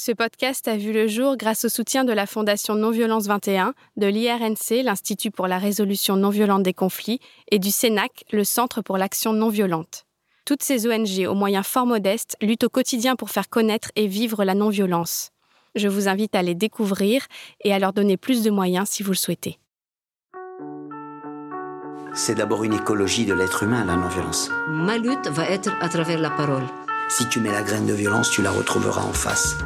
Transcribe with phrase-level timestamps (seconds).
[0.00, 4.06] Ce podcast a vu le jour grâce au soutien de la Fondation Non-Violence 21, de
[4.06, 7.18] l'IRNC, l'Institut pour la résolution non violente des conflits,
[7.50, 10.06] et du CENAC, le Centre pour l'action non violente.
[10.44, 14.44] Toutes ces ONG, aux moyens fort modestes, luttent au quotidien pour faire connaître et vivre
[14.44, 15.30] la non-violence.
[15.74, 17.26] Je vous invite à les découvrir
[17.64, 19.58] et à leur donner plus de moyens si vous le souhaitez.
[22.14, 24.48] C'est d'abord une écologie de l'être humain, la non-violence.
[24.68, 26.66] Ma lutte va être à travers la parole.
[27.10, 29.56] Si tu mets la graine de violence, tu la retrouveras en face.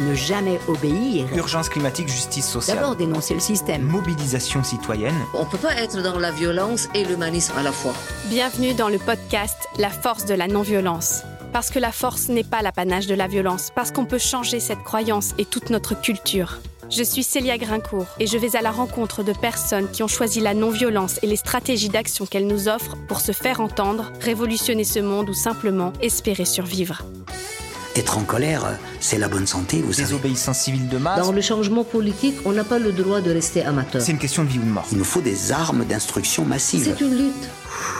[0.00, 1.26] Ne jamais obéir.
[1.36, 2.78] Urgence climatique, justice sociale.
[2.78, 3.82] D'abord dénoncer le système.
[3.82, 5.14] Mobilisation citoyenne.
[5.34, 7.92] On ne peut pas être dans la violence et l'humanisme à la fois.
[8.26, 11.22] Bienvenue dans le podcast La force de la non-violence.
[11.52, 14.82] Parce que la force n'est pas l'apanage de la violence, parce qu'on peut changer cette
[14.82, 16.58] croyance et toute notre culture.
[16.90, 20.40] Je suis Célia Grincourt et je vais à la rencontre de personnes qui ont choisi
[20.40, 24.98] la non-violence et les stratégies d'action qu'elles nous offrent pour se faire entendre, révolutionner ce
[24.98, 27.02] monde ou simplement espérer survivre.
[27.94, 30.06] Être en colère, c'est la bonne santé, vous savez.
[30.06, 31.26] Désobéissance civile de masse.
[31.26, 34.00] Dans le changement politique, on n'a pas le droit de rester amateur.
[34.00, 34.86] C'est une question de vie ou de mort.
[34.92, 36.94] Il nous faut des armes d'instruction massive.
[36.96, 37.48] C'est une lutte.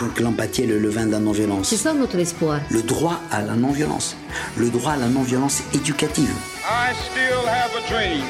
[0.01, 1.69] Donc l'empathie est le levain de la non-violence.
[1.69, 2.61] C'est ça notre espoir.
[2.71, 4.17] Le droit à la non-violence.
[4.57, 6.33] Le droit à la non-violence éducative.
[6.65, 8.25] I still have a dream.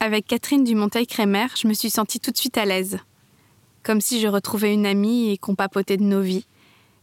[0.00, 2.98] Avec Catherine Dumonteil-Crémer, je me suis sentie tout de suite à l'aise.
[3.82, 6.46] Comme si je retrouvais une amie et qu'on papotait de nos vies.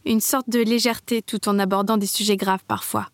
[0.04, 3.08] Une sorte de légèreté tout en abordant des sujets graves parfois.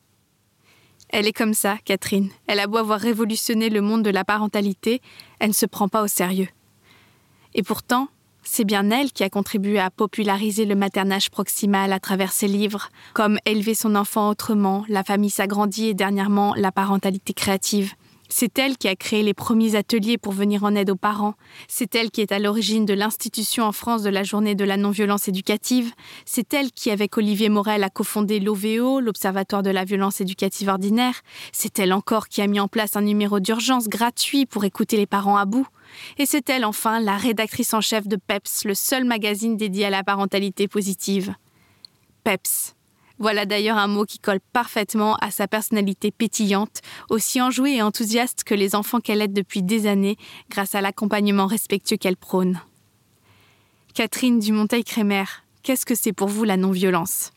[1.16, 2.30] Elle est comme ça, Catherine.
[2.48, 5.00] Elle a beau avoir révolutionné le monde de la parentalité,
[5.38, 6.48] elle ne se prend pas au sérieux.
[7.54, 8.08] Et pourtant,
[8.42, 12.88] c'est bien elle qui a contribué à populariser le maternage proximal à travers ses livres,
[13.12, 17.94] comme Élever son enfant autrement, La famille s'agrandit et dernièrement La parentalité créative.
[18.28, 21.34] C'est elle qui a créé les premiers ateliers pour venir en aide aux parents.
[21.68, 24.76] C'est elle qui est à l'origine de l'institution en France de la journée de la
[24.76, 25.92] non-violence éducative.
[26.24, 31.20] C'est elle qui, avec Olivier Morel, a cofondé l'OVO, l'Observatoire de la violence éducative ordinaire.
[31.52, 35.06] C'est elle encore qui a mis en place un numéro d'urgence gratuit pour écouter les
[35.06, 35.66] parents à bout.
[36.18, 39.90] Et c'est elle enfin la rédactrice en chef de PEPS, le seul magazine dédié à
[39.90, 41.34] la parentalité positive.
[42.24, 42.73] PEPS.
[43.18, 46.80] Voilà d'ailleurs un mot qui colle parfaitement à sa personnalité pétillante,
[47.10, 50.16] aussi enjouée et enthousiaste que les enfants qu'elle aide depuis des années
[50.50, 52.60] grâce à l'accompagnement respectueux qu'elle prône.
[53.94, 55.24] Catherine Dumonteil-Crémer,
[55.62, 57.33] qu'est-ce que c'est pour vous la non-violence?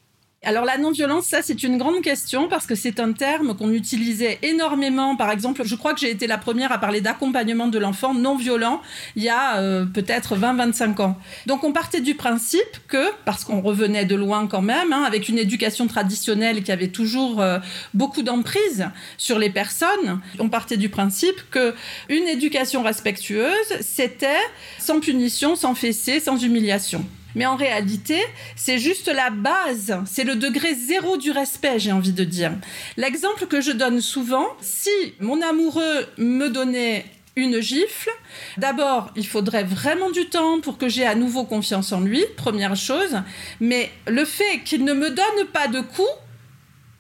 [0.48, 4.40] Alors la non-violence, ça c'est une grande question parce que c'est un terme qu'on utilisait
[4.44, 5.18] énormément.
[5.18, 8.38] Par exemple, je crois que j'ai été la première à parler d'accompagnement de l'enfant non
[8.38, 8.82] violent
[9.18, 11.18] il y a euh, peut-être 20-25 ans.
[11.48, 15.28] Donc on partait du principe que, parce qu'on revenait de loin quand même, hein, avec
[15.28, 17.60] une éducation traditionnelle qui avait toujours euh,
[17.94, 18.88] beaucoup d'emprise
[19.18, 21.76] sur les personnes, on partait du principe que
[22.08, 24.40] une éducation respectueuse, c'était
[24.80, 27.06] sans punition, sans fessée, sans humiliation.
[27.38, 28.20] Mais en réalité,
[28.56, 32.52] c'est juste la base, c'est le degré zéro du respect, j'ai envie de dire.
[32.98, 34.90] L'exemple que je donne souvent, si
[35.20, 37.06] mon amoureux me donnait
[37.36, 38.10] une gifle.
[38.58, 42.76] D'abord, il faudrait vraiment du temps pour que j'ai à nouveau confiance en lui, première
[42.76, 43.22] chose.
[43.60, 46.10] Mais le fait qu'il ne me donne pas de coups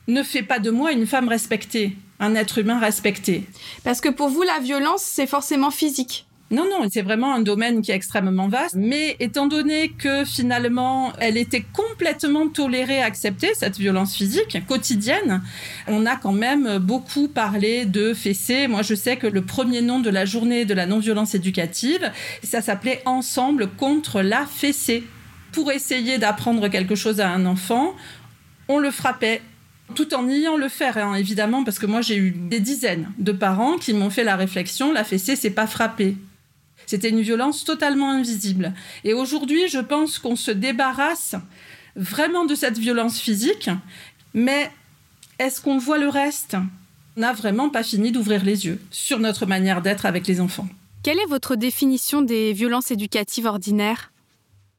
[0.07, 3.45] ne fait pas de moi une femme respectée, un être humain respecté.
[3.83, 6.27] Parce que pour vous, la violence, c'est forcément physique.
[6.49, 8.75] Non, non, c'est vraiment un domaine qui est extrêmement vaste.
[8.75, 15.41] Mais étant donné que finalement, elle était complètement tolérée, acceptée, cette violence physique quotidienne,
[15.87, 18.67] on a quand même beaucoup parlé de fessées.
[18.67, 22.11] Moi, je sais que le premier nom de la journée de la non-violence éducative,
[22.43, 25.03] ça s'appelait Ensemble contre la fessée.
[25.51, 27.93] Pour essayer d'apprendre quelque chose à un enfant,
[28.69, 29.41] on le frappait
[29.95, 33.31] tout en niant le faire, hein, évidemment, parce que moi j'ai eu des dizaines de
[33.31, 36.15] parents qui m'ont fait la réflexion la fessée, c'est pas frapper.
[36.87, 38.73] C'était une violence totalement invisible.
[39.03, 41.35] Et aujourd'hui, je pense qu'on se débarrasse
[41.95, 43.69] vraiment de cette violence physique,
[44.33, 44.71] mais
[45.37, 46.55] est-ce qu'on voit le reste?
[47.17, 50.67] On n'a vraiment pas fini d'ouvrir les yeux sur notre manière d'être avec les enfants.
[51.03, 54.11] Quelle est votre définition des violences éducatives ordinaires?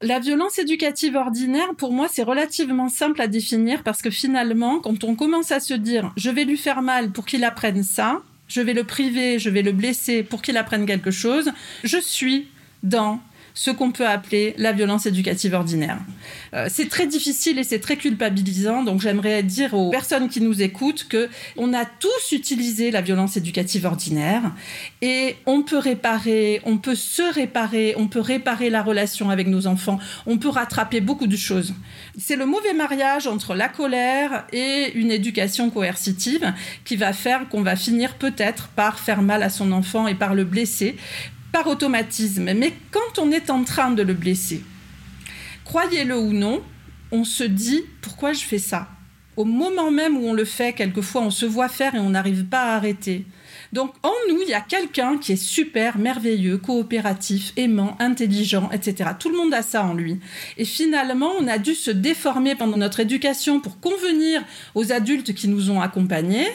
[0.01, 5.05] La violence éducative ordinaire, pour moi, c'est relativement simple à définir parce que finalement, quand
[5.05, 8.61] on commence à se dire je vais lui faire mal pour qu'il apprenne ça, je
[8.61, 11.51] vais le priver, je vais le blesser pour qu'il apprenne quelque chose,
[11.85, 12.49] je suis
[12.83, 13.21] dans
[13.59, 15.99] ce qu'on peut appeler la violence éducative ordinaire.
[16.55, 20.63] Euh, c'est très difficile et c'est très culpabilisant, donc j'aimerais dire aux personnes qui nous
[20.63, 24.43] écoutent que on a tous utilisé la violence éducative ordinaire
[25.03, 29.67] et on peut réparer, on peut se réparer, on peut réparer la relation avec nos
[29.67, 31.75] enfants, on peut rattraper beaucoup de choses.
[32.17, 37.63] C'est le mauvais mariage entre la colère et une éducation coercitive qui va faire qu'on
[37.63, 40.97] va finir peut-être par faire mal à son enfant et par le blesser
[41.53, 42.53] par automatisme.
[42.55, 44.63] Mais quand on est en train de le blesser,
[45.65, 46.63] croyez-le ou non,
[47.11, 48.89] on se dit pourquoi je fais ça?
[49.37, 52.47] Au moment même où on le fait, quelquefois on se voit faire et on n'arrive
[52.47, 53.25] pas à arrêter.
[53.73, 59.11] Donc en nous, il y a quelqu'un qui est super, merveilleux, coopératif, aimant, intelligent, etc.
[59.19, 60.19] Tout le monde a ça en lui.
[60.57, 64.43] Et finalement, on a dû se déformer pendant notre éducation pour convenir
[64.75, 66.49] aux adultes qui nous ont accompagnés.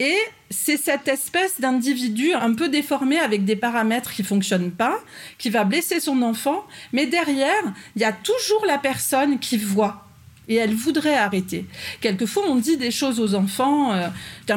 [0.00, 0.16] Et
[0.50, 4.98] c'est cette espèce d'individu un peu déformé avec des paramètres qui fonctionnent pas,
[5.38, 7.62] qui va blesser son enfant, mais derrière,
[7.96, 10.08] il y a toujours la personne qui voit
[10.48, 11.66] et elle voudrait arrêter.
[12.00, 13.92] Quelquefois, on dit des choses aux enfants.
[13.92, 14.08] Euh,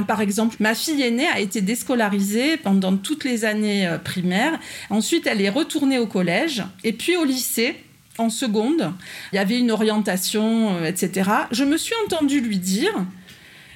[0.07, 4.57] par exemple, ma fille aînée a été déscolarisée pendant toutes les années euh, primaires.
[4.89, 7.75] Ensuite, elle est retournée au collège et puis au lycée.
[8.17, 8.91] En seconde,
[9.31, 11.29] il y avait une orientation, euh, etc.
[11.51, 12.93] Je me suis entendue lui dire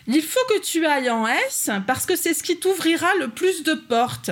[0.07, 3.63] il faut que tu ailles en S parce que c'est ce qui t'ouvrira le plus
[3.63, 4.31] de portes.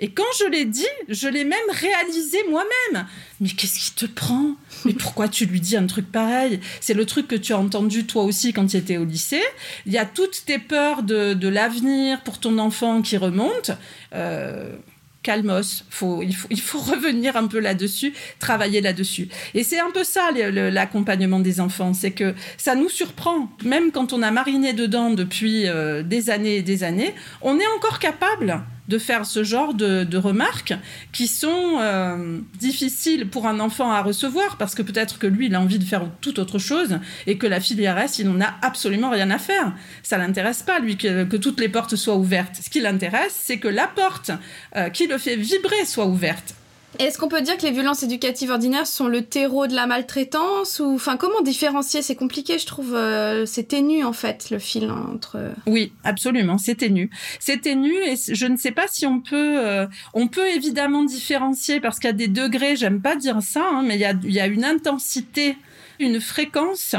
[0.00, 3.06] Et quand je l'ai dit, je l'ai même réalisé moi-même.
[3.40, 4.54] Mais qu'est-ce qui te prend?
[4.84, 6.60] Mais pourquoi tu lui dis un truc pareil?
[6.80, 9.42] C'est le truc que tu as entendu toi aussi quand tu étais au lycée.
[9.86, 13.72] Il y a toutes tes peurs de, l'avenir pour ton enfant qui remontent.
[14.14, 14.76] Euh,
[15.22, 15.84] calmos.
[15.90, 19.28] Faut, il, faut, il faut revenir un peu là-dessus, travailler là-dessus.
[19.54, 23.48] Et c'est un peu ça l'accompagnement des enfants, c'est que ça nous surprend.
[23.64, 27.66] Même quand on a mariné dedans depuis euh, des années et des années, on est
[27.76, 30.74] encore capable de faire ce genre de, remarques
[31.12, 35.54] qui sont euh, difficiles pour un enfant à recevoir parce que peut-être que lui, il
[35.54, 38.54] a envie de faire tout autre chose et que la filière S, il n'en a
[38.62, 39.74] absolument rien à faire.
[40.02, 42.56] Ça l'intéresse pas, lui, que, toutes les portes soient ouvertes.
[42.62, 44.32] Ce qui l'intéresse, c'est que la porte
[44.76, 46.54] euh, qui le fait vibrer soit ouverte.
[46.98, 50.80] Est-ce qu'on peut dire que les violences éducatives ordinaires sont le terreau de la maltraitance
[50.80, 52.02] ou enfin comment différencier?
[52.02, 52.94] C'est compliqué, je trouve.
[52.94, 55.38] Euh, c'est ténu en fait le fil entre.
[55.66, 57.10] Oui, absolument, c'est ténu.
[57.38, 59.64] C'est ténu et je ne sais pas si on peut.
[59.64, 62.74] Euh, on peut évidemment différencier parce qu'il y a des degrés.
[62.74, 65.56] J'aime pas dire ça, hein, mais il y a, il y a une intensité
[66.00, 66.94] une fréquence.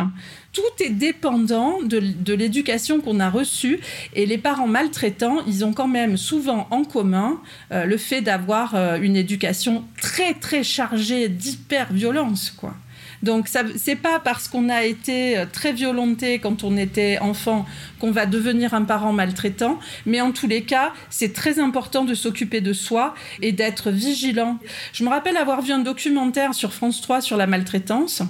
[0.51, 3.79] Tout est dépendant de, l'éducation qu'on a reçue.
[4.13, 7.39] Et les parents maltraitants, ils ont quand même souvent en commun
[7.71, 12.75] euh, le fait d'avoir euh, une éducation très, très chargée d'hyper-violence, quoi.
[13.21, 17.65] Donc ce c'est pas parce qu'on a été euh, très violenté quand on était enfant
[17.99, 22.13] qu'on va devenir un parent maltraitant, mais en tous les cas, c'est très important de
[22.13, 24.57] s'occuper de soi et d'être vigilant.
[24.93, 28.23] Je me rappelle avoir vu un documentaire sur France 3 sur la maltraitance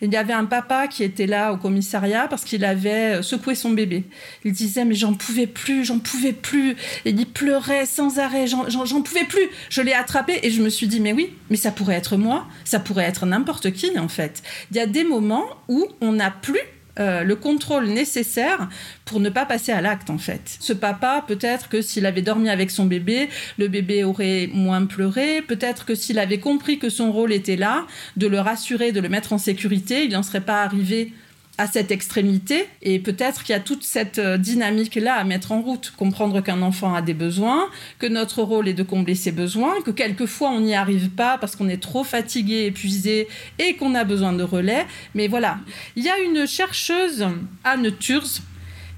[0.00, 3.70] il y avait un papa qui était là au commissariat parce qu'il avait secoué son
[3.70, 4.04] bébé.
[4.44, 6.76] Il disait mais j'en pouvais plus, j'en pouvais plus.
[7.04, 9.48] Et il pleurait sans arrêt, j'en pouvais plus.
[9.70, 12.46] Je l'ai attrapé et je me suis dit mais oui, mais ça pourrait être moi,
[12.64, 14.42] ça pourrait être n'importe qui en fait.
[14.70, 16.60] Il y a des moments où on n'a plus
[17.00, 18.68] euh, le contrôle nécessaire
[19.04, 20.56] pour ne pas passer à l'acte en fait.
[20.60, 25.42] Ce papa, peut-être que s'il avait dormi avec son bébé, le bébé aurait moins pleuré,
[25.42, 27.86] peut-être que s'il avait compris que son rôle était là,
[28.16, 31.12] de le rassurer, de le mettre en sécurité, il n'en serait pas arrivé
[31.58, 32.66] à cette extrémité.
[32.82, 35.92] Et peut-être qu'il y a toute cette euh, dynamique-là à mettre en route.
[35.96, 37.68] Comprendre qu'un enfant a des besoins,
[37.98, 41.56] que notre rôle est de combler ses besoins, que quelquefois on n'y arrive pas parce
[41.56, 43.28] qu'on est trop fatigué, épuisé
[43.58, 44.86] et qu'on a besoin de relais.
[45.14, 45.58] Mais voilà.
[45.96, 47.26] Il y a une chercheuse,
[47.62, 48.42] Anne Turz,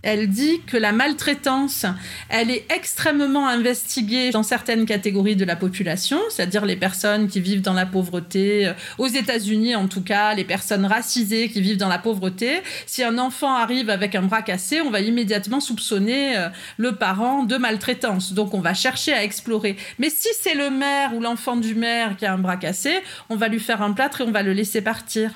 [0.07, 1.85] elle dit que la maltraitance,
[2.29, 7.61] elle est extrêmement investiguée dans certaines catégories de la population, c'est-à-dire les personnes qui vivent
[7.61, 11.89] dans la pauvreté, euh, aux États-Unis en tout cas, les personnes racisées qui vivent dans
[11.89, 12.61] la pauvreté.
[12.87, 17.43] Si un enfant arrive avec un bras cassé, on va immédiatement soupçonner euh, le parent
[17.43, 18.33] de maltraitance.
[18.33, 19.77] Donc on va chercher à explorer.
[19.99, 23.35] Mais si c'est le maire ou l'enfant du maire qui a un bras cassé, on
[23.35, 25.33] va lui faire un plâtre et on va le laisser partir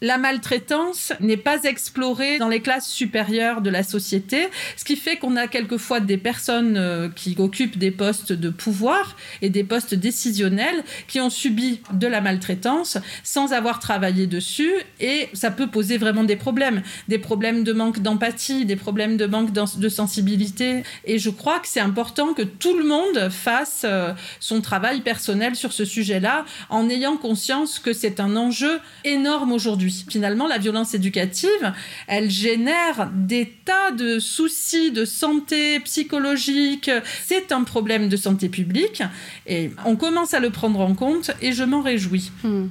[0.00, 5.16] la maltraitance n'est pas explorée dans les classes supérieures de la société, ce qui fait
[5.16, 9.94] qu'on a quelquefois des personnes euh, qui occupent des postes de pouvoir et des postes
[9.94, 15.98] décisionnels qui ont subi de la maltraitance sans avoir travaillé dessus et ça peut poser
[15.98, 20.82] vraiment des problèmes, des problèmes de manque d'empathie, des problèmes de manque de sensibilité.
[21.04, 25.56] Et je crois que c'est important que tout le monde fasse euh, son travail personnel
[25.56, 30.94] sur ce sujet-là en ayant conscience que c'est un enjeu énorme aujourd'hui Finalement, la violence
[30.94, 31.72] éducative,
[32.06, 36.90] elle génère des tas de soucis de santé psychologique.
[37.24, 39.02] C'est un problème de santé publique
[39.46, 42.30] et on commence à le prendre en compte et je m'en réjouis.
[42.42, 42.66] Hmm.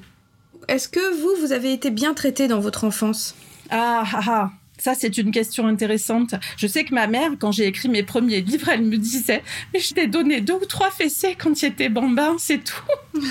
[0.68, 3.36] Est-ce que vous, vous avez été bien traité dans votre enfance?
[3.70, 4.52] Ah, ah, ah.
[4.78, 6.36] Ça, c'est une question intéressante.
[6.56, 9.42] Je sais que ma mère, quand j'ai écrit mes premiers livres, elle me disait
[9.74, 12.76] Mais je t'ai donné deux ou trois fessées quand tu étais bambin, c'est tout.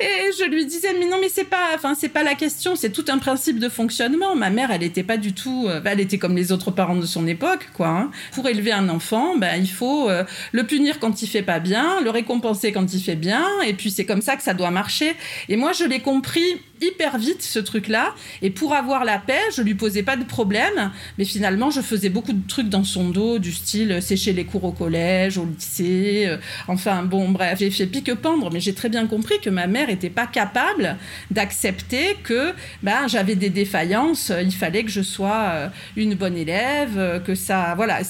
[0.00, 2.90] Et je lui disais Mais non, mais c'est pas, enfin, c'est pas la question, c'est
[2.90, 4.36] tout un principe de fonctionnement.
[4.36, 7.06] Ma mère, elle était pas du tout, euh, elle était comme les autres parents de
[7.06, 7.88] son époque, quoi.
[7.88, 8.10] Hein.
[8.32, 12.00] Pour élever un enfant, ben, il faut euh, le punir quand il fait pas bien,
[12.00, 15.14] le récompenser quand il fait bien, et puis c'est comme ça que ça doit marcher.
[15.48, 18.14] Et moi, je l'ai compris hyper vite ce truc-là.
[18.42, 20.92] Et pour avoir la paix, je lui posais pas de problème.
[21.18, 24.64] Mais finalement, je faisais beaucoup de trucs dans son dos, du style sécher les cours
[24.64, 26.24] au collège, au lycée.
[26.26, 26.36] euh,
[26.68, 28.50] enfin, bon, bref, j'ai fait pique-pendre.
[28.52, 30.96] Mais j'ai très bien compris que ma mère était pas capable
[31.30, 32.52] d'accepter que
[32.82, 34.32] ben, j'avais des défaillances.
[34.42, 37.74] Il fallait que je sois euh, une bonne élève, euh, que ça.
[37.76, 38.00] Voilà.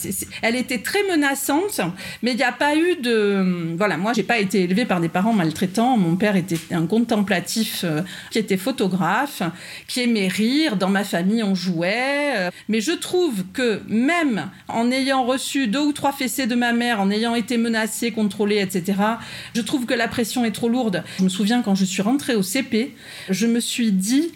[0.43, 1.81] Elle était très menaçante,
[2.23, 3.75] mais il n'y a pas eu de.
[3.77, 5.97] Voilà, moi, j'ai pas été élevée par des parents maltraitants.
[5.97, 9.43] Mon père était un contemplatif euh, qui était photographe,
[9.87, 10.77] qui aimait rire.
[10.77, 12.33] Dans ma famille, on jouait.
[12.37, 16.73] euh, Mais je trouve que même en ayant reçu deux ou trois fessées de ma
[16.73, 18.99] mère, en ayant été menacée, contrôlée, etc.,
[19.55, 21.05] je trouve que la pression est trop lourde.
[21.19, 22.95] Je me souviens quand je suis rentrée au CP,
[23.29, 24.33] je me suis dit,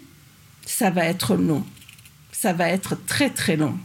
[0.65, 1.63] ça va être long.
[2.31, 3.77] Ça va être très très long.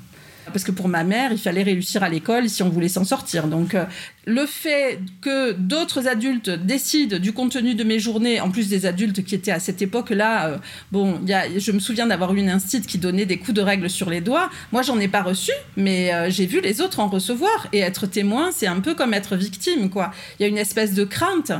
[0.52, 3.48] Parce que pour ma mère, il fallait réussir à l'école si on voulait s'en sortir.
[3.48, 3.84] Donc, euh,
[4.26, 9.24] le fait que d'autres adultes décident du contenu de mes journées, en plus des adultes
[9.24, 10.58] qui étaient à cette époque-là, euh,
[10.92, 14.08] bon, je me souviens d'avoir eu une instit qui donnait des coups de règle sur
[14.08, 14.50] les doigts.
[14.72, 17.68] Moi, j'en ai pas reçu, mais euh, j'ai vu les autres en recevoir.
[17.72, 20.12] Et être témoin, c'est un peu comme être victime, quoi.
[20.38, 21.52] Il y a une espèce de crainte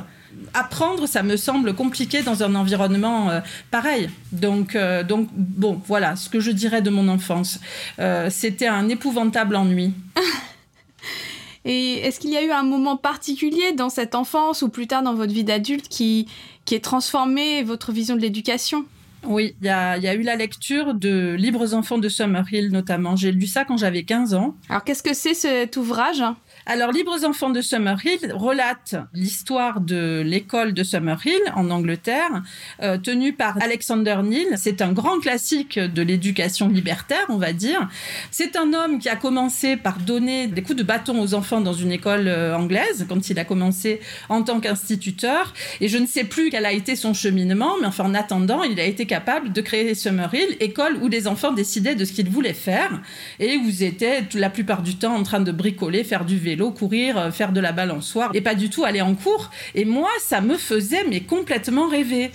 [0.55, 3.41] apprendre, ça me semble compliqué dans un environnement euh,
[3.71, 4.11] pareil.
[4.33, 7.61] Donc, euh, donc, bon, voilà ce que je dirais de mon enfance.
[7.99, 9.93] Euh, C'était un épouvantable ennui.
[11.65, 15.03] Et est-ce qu'il y a eu un moment particulier dans cette enfance ou plus tard
[15.03, 16.29] dans votre vie d'adulte qui,
[16.65, 18.85] qui ait transformé votre vision de l'éducation?
[19.27, 19.71] Oui, il y y
[20.09, 23.17] a eu la lecture de Libres enfants de Summerhill notamment.
[23.17, 24.55] J'ai lu ça quand j'avais 15 ans.
[24.69, 26.23] Alors qu'est-ce que c'est cet ouvrage?
[26.69, 32.43] Alors, Libres enfants de Summerhill relate l'histoire de l'école de Summerhill en Angleterre,
[32.83, 34.49] euh, tenue par Alexander Neal.
[34.57, 37.89] C'est un grand classique de l'éducation libertaire, on va dire.
[38.33, 41.73] C'est un homme qui a commencé par donner des coups de bâton aux enfants dans
[41.73, 45.55] une école euh, anglaise quand il a commencé en tant qu'instituteur.
[45.81, 48.81] Et je ne sais plus quel a été son cheminement, mais enfin, en attendant, il
[48.81, 52.55] a été capable de créer Summerhill, école où les enfants décidaient de ce qu'ils voulaient
[52.55, 53.03] faire
[53.39, 56.56] et où ils étaient la plupart du temps en train de bricoler, faire du vélo,
[56.65, 59.51] courir, euh, faire de la balançoire et pas du tout aller en cours.
[59.75, 62.31] Et moi, ça me faisait mais complètement rêver.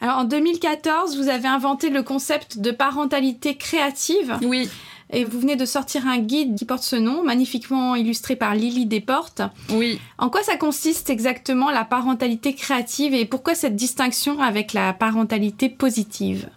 [0.00, 4.68] Alors en 2014, vous avez inventé le concept de parentalité créative Oui,
[5.10, 8.86] et vous venez de sortir un guide qui porte ce nom, magnifiquement illustré par Lily
[8.86, 9.42] Desportes.
[9.70, 10.00] oui.
[10.18, 15.68] En quoi ça consiste exactement la parentalité créative et pourquoi cette distinction avec la parentalité
[15.68, 16.48] positive?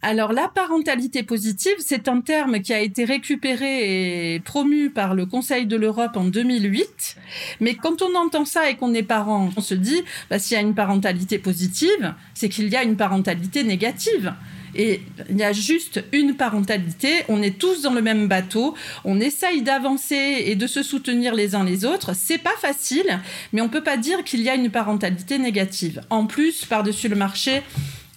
[0.00, 5.26] Alors la parentalité positive, c'est un terme qui a été récupéré et promu par le
[5.26, 7.16] Conseil de l'Europe en 2008.
[7.60, 10.58] Mais quand on entend ça et qu'on est parent, on se dit, bah, s'il y
[10.58, 14.34] a une parentalité positive, c'est qu'il y a une parentalité négative.
[14.76, 18.74] Et il y a juste une parentalité, on est tous dans le même bateau,
[19.04, 22.14] on essaye d'avancer et de se soutenir les uns les autres.
[22.14, 23.18] C'est pas facile,
[23.52, 26.02] mais on peut pas dire qu'il y a une parentalité négative.
[26.10, 27.62] En plus, par-dessus le marché,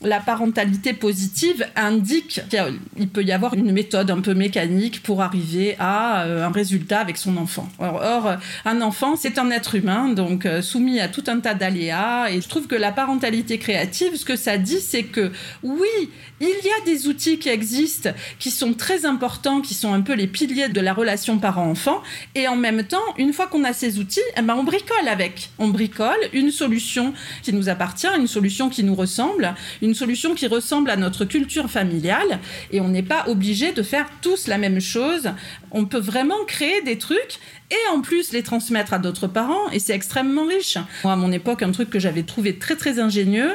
[0.03, 5.75] la parentalité positive indique qu'il peut y avoir une méthode un peu mécanique pour arriver
[5.79, 7.69] à euh, un résultat avec son enfant.
[7.79, 12.31] Or, un enfant, c'est un être humain, donc euh, soumis à tout un tas d'aléas.
[12.31, 15.31] Et je trouve que la parentalité créative, ce que ça dit, c'est que
[15.61, 20.01] oui, il y a des outils qui existent, qui sont très importants, qui sont un
[20.01, 22.01] peu les piliers de la relation parent-enfant.
[22.33, 25.51] Et en même temps, une fois qu'on a ces outils, eh ben, on bricole avec.
[25.59, 30.47] On bricole une solution qui nous appartient, une solution qui nous ressemble, une solution qui
[30.47, 32.39] ressemble à notre culture familiale.
[32.71, 35.31] Et on n'est pas obligé de faire tous la même chose.
[35.71, 39.69] On peut vraiment créer des trucs et en plus les transmettre à d'autres parents.
[39.71, 40.77] Et c'est extrêmement riche.
[41.03, 43.51] Moi, à mon époque, un truc que j'avais trouvé très très ingénieux,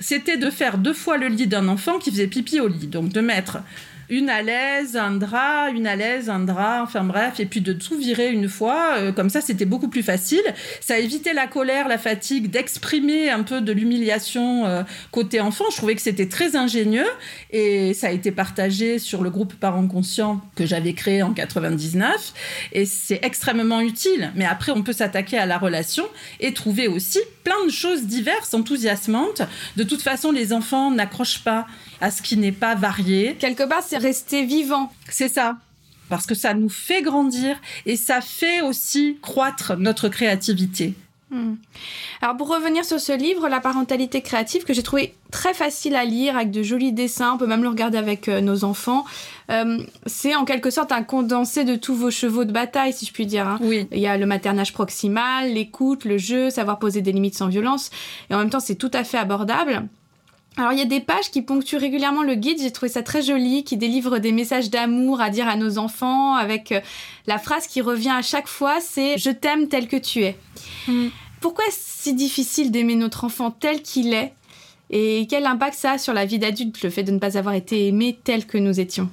[0.00, 2.86] c'était de faire deux fois le lit d'un enfant qui faisait pipi au lit.
[2.86, 3.58] Donc de mettre
[4.08, 7.72] une à l'aise, un drap, une à l'aise, un drap, enfin bref, et puis de
[7.72, 8.96] tout virer une fois.
[8.98, 10.42] euh, comme ça, c'était beaucoup plus facile.
[10.80, 15.64] Ça évitait la colère, la fatigue, d'exprimer un peu de l'humiliation euh, côté enfant.
[15.70, 17.06] Je trouvais que c'était très ingénieux
[17.50, 22.34] et ça a été partagé sur le groupe Parents Conscients que j'avais créé en 99
[22.72, 24.32] et c'est extrêmement utile.
[24.34, 26.04] Mais après, on peut s'attaquer à la relation
[26.40, 29.42] et trouver aussi plein de choses diverses, enthousiasmantes.
[29.76, 31.66] De toute façon, les enfants n'accrochent pas
[32.00, 33.36] à ce qui n'est pas varié.
[33.38, 34.92] Quelque part, c'est rester vivant.
[35.08, 35.56] C'est ça.
[36.08, 40.94] Parce que ça nous fait grandir et ça fait aussi croître notre créativité.
[41.28, 41.54] Hmm.
[42.22, 46.04] Alors pour revenir sur ce livre, La parentalité créative, que j'ai trouvé très facile à
[46.04, 49.04] lire avec de jolis dessins, on peut même le regarder avec euh, nos enfants,
[49.50, 53.12] euh, c'est en quelque sorte un condensé de tous vos chevaux de bataille, si je
[53.12, 53.48] puis dire.
[53.48, 53.58] hein.
[53.60, 53.88] Oui.
[53.90, 57.90] Il y a le maternage proximal, l'écoute, le jeu, savoir poser des limites sans violence,
[58.30, 59.88] et en même temps c'est tout à fait abordable.
[60.58, 63.20] Alors il y a des pages qui ponctuent régulièrement le guide, j'ai trouvé ça très
[63.20, 66.80] joli, qui délivre des messages d'amour à dire à nos enfants, avec euh,
[67.26, 70.30] la phrase qui revient à chaque fois, c'est⁇ Je t'aime tel que tu es⁇
[70.88, 71.08] Mm.
[71.40, 74.32] Pourquoi est-ce si difficile d'aimer notre enfant tel qu'il est?
[74.90, 77.54] Et quel impact ça a sur la vie d'adulte, le fait de ne pas avoir
[77.54, 79.10] été aimé tel que nous étions?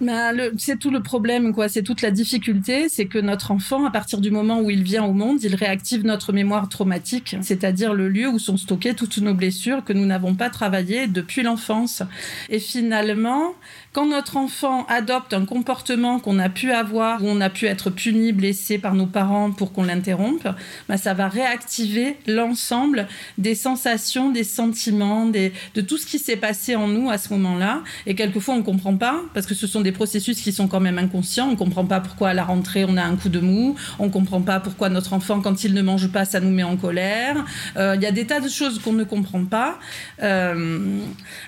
[0.00, 1.68] Ben, c'est tout le problème, quoi.
[1.68, 5.04] C'est toute la difficulté, c'est que notre enfant, à partir du moment où il vient
[5.04, 9.34] au monde, il réactive notre mémoire traumatique, c'est-à-dire le lieu où sont stockées toutes nos
[9.34, 12.02] blessures que nous n'avons pas travaillées depuis l'enfance.
[12.48, 13.54] Et finalement,
[13.92, 17.90] quand notre enfant adopte un comportement qu'on a pu avoir, où on a pu être
[17.90, 20.46] puni, blessé par nos parents pour qu'on l'interrompe,
[20.88, 26.76] ben, ça va réactiver l'ensemble des sensations, des sentiments, de tout ce qui s'est passé
[26.76, 27.82] en nous à ce moment-là.
[28.06, 30.98] Et quelquefois, on comprend pas, parce que ce sont des processus qui sont quand même
[30.98, 31.48] inconscients.
[31.50, 33.74] On comprend pas pourquoi à la rentrée, on a un coup de mou.
[33.98, 36.76] On comprend pas pourquoi notre enfant, quand il ne mange pas, ça nous met en
[36.76, 37.44] colère.
[37.76, 39.78] Euh, il y a des tas de choses qu'on ne comprend pas.
[40.22, 41.00] Euh,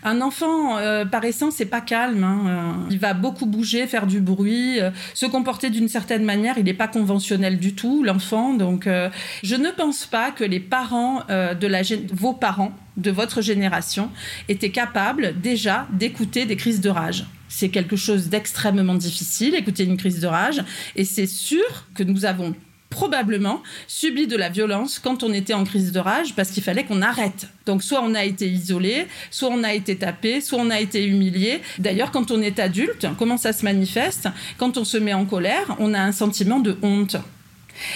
[0.04, 2.24] un enfant, euh, par essence, c'est pas calme.
[2.24, 2.29] Hein.
[2.46, 6.58] Euh, il va beaucoup bouger, faire du bruit, euh, se comporter d'une certaine manière.
[6.58, 8.54] Il n'est pas conventionnel du tout, l'enfant.
[8.54, 9.10] Donc, euh,
[9.42, 11.80] je ne pense pas que les parents de la
[12.12, 14.10] vos parents de votre génération
[14.48, 17.26] étaient capables déjà d'écouter des crises de rage.
[17.48, 20.62] C'est quelque chose d'extrêmement difficile, écouter une crise de rage.
[20.96, 22.54] Et c'est sûr que nous avons
[22.90, 26.84] probablement subi de la violence quand on était en crise de rage parce qu'il fallait
[26.84, 27.48] qu'on arrête.
[27.64, 31.06] Donc soit on a été isolé, soit on a été tapé, soit on a été
[31.06, 31.60] humilié.
[31.78, 34.28] D'ailleurs, quand on est adulte, comment ça se manifeste?
[34.58, 37.16] Quand on se met en colère, on a un sentiment de honte.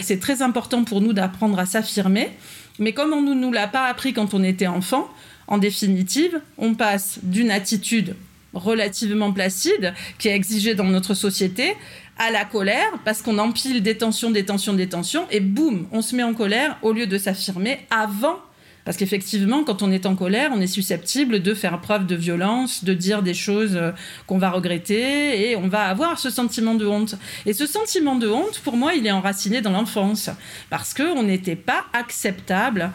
[0.01, 2.31] C'est très important pour nous d'apprendre à s'affirmer,
[2.79, 5.09] mais comme on ne nous l'a pas appris quand on était enfant,
[5.47, 8.15] en définitive, on passe d'une attitude
[8.55, 11.75] relativement placide qui est exigée dans notre société
[12.19, 16.03] à la colère parce qu'on empile des tensions, des tensions, des tensions et boum, on
[16.03, 18.39] se met en colère au lieu de s'affirmer avant.
[18.85, 22.85] Parce qu'effectivement, quand on est en colère, on est susceptible de faire preuve de violence,
[22.85, 23.93] de dire des choses euh,
[24.27, 27.15] qu'on va regretter et on va avoir ce sentiment de honte.
[27.47, 30.29] Et ce sentiment de honte, pour moi, il est enraciné dans l'enfance
[30.69, 32.91] parce qu'on n'était pas acceptable.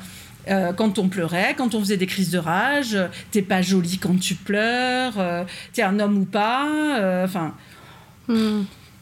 [0.47, 2.95] Euh, quand on pleurait, quand on faisait des crises de rage,
[3.31, 7.55] t'es pas jolie quand tu pleures, euh, t'es un homme ou pas, enfin.
[8.27, 8.61] Hmm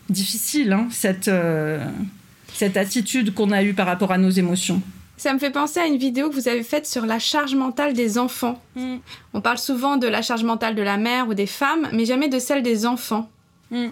[0.10, 1.84] difficile, hein, cette, euh,
[2.54, 4.82] cette attitude qu'on a eue par rapport à nos émotions.
[5.18, 7.94] Ça me fait penser à une vidéo que vous avez faite sur la charge mentale
[7.94, 8.62] des enfants.
[8.76, 8.98] Mm.
[9.34, 12.30] On parle souvent de la charge mentale de la mère ou des femmes, mais jamais
[12.30, 13.28] de celle des enfants.
[13.72, 13.88] Mm.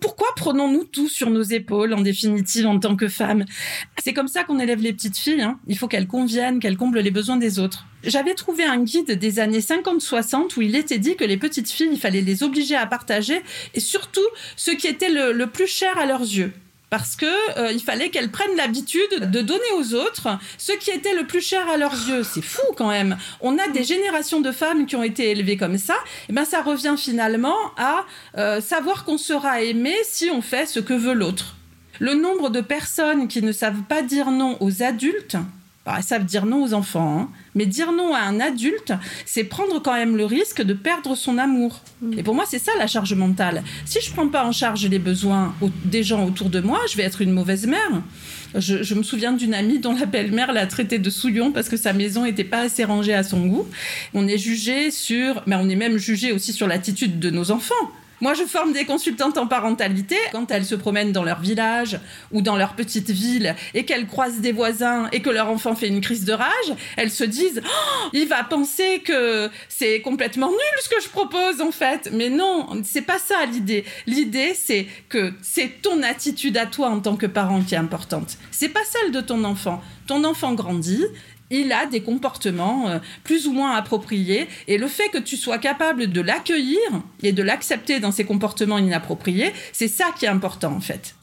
[0.00, 3.44] Pourquoi prenons-nous tout sur nos épaules, en définitive, en tant que femmes?
[4.02, 5.42] C'est comme ça qu'on élève les petites filles.
[5.42, 5.58] Hein.
[5.66, 7.86] Il faut qu'elles conviennent, qu'elles comblent les besoins des autres.
[8.02, 11.90] J'avais trouvé un guide des années 50-60 où il était dit que les petites filles,
[11.92, 13.40] il fallait les obliger à partager,
[13.72, 14.20] et surtout
[14.56, 16.52] ce qui était le plus cher à leurs yeux
[16.90, 17.26] parce que
[17.58, 21.40] euh, il fallait qu'elles prennent l'habitude de donner aux autres ce qui était le plus
[21.40, 22.22] cher à leurs yeux.
[22.22, 23.16] C'est fou quand même.
[23.40, 25.96] On a des générations de femmes qui ont été élevées comme ça.
[26.28, 28.04] Et ben ça revient finalement à
[28.38, 31.56] euh, savoir qu'on sera aimé si on fait ce que veut l'autre.
[32.00, 35.36] Le nombre de personnes qui ne savent pas dire non aux adultes,
[35.84, 38.92] bah, elles savent dire non aux enfants, hein, mais dire non à un adulte,
[39.26, 41.80] c'est prendre quand même le risque de perdre son amour.
[42.00, 42.18] Mm.
[42.18, 43.62] Et pour moi, c'est ça la charge mentale.
[43.84, 47.02] Si je prends pas en charge les besoins des gens autour de moi, je vais
[47.02, 48.02] être une mauvaise mère.
[48.56, 51.92] Je, me souviens d'une amie dont la belle-mère l'a traité de souillon parce que sa
[51.92, 53.66] maison n'était pas assez rangée à son goût.
[54.14, 57.74] On est jugé sur, mais on est même jugé aussi sur l'attitude de nos enfants.
[58.24, 60.16] Moi, je forme des consultantes en parentalité.
[60.32, 62.00] Quand elles se promènent dans leur village
[62.32, 65.88] ou dans leur petite ville et qu'elles croisent des voisins et que leur enfant fait
[65.88, 70.80] une crise de rage, elles se disent oh, il va penser que c'est complètement nul
[70.82, 72.08] ce que je propose en fait.
[72.14, 73.84] Mais non, c'est pas ça l'idée.
[74.06, 78.38] L'idée, c'est que c'est ton attitude à toi en tant que parent qui est importante.
[78.50, 79.82] C'est pas celle de ton enfant.
[80.06, 81.04] Ton enfant grandit,
[81.60, 84.48] il a des comportements euh, plus ou moins appropriés.
[84.68, 86.78] Et le fait que tu sois capable de l'accueillir
[87.22, 91.14] et de l'accepter dans ses comportements inappropriés, c'est ça qui est important en fait.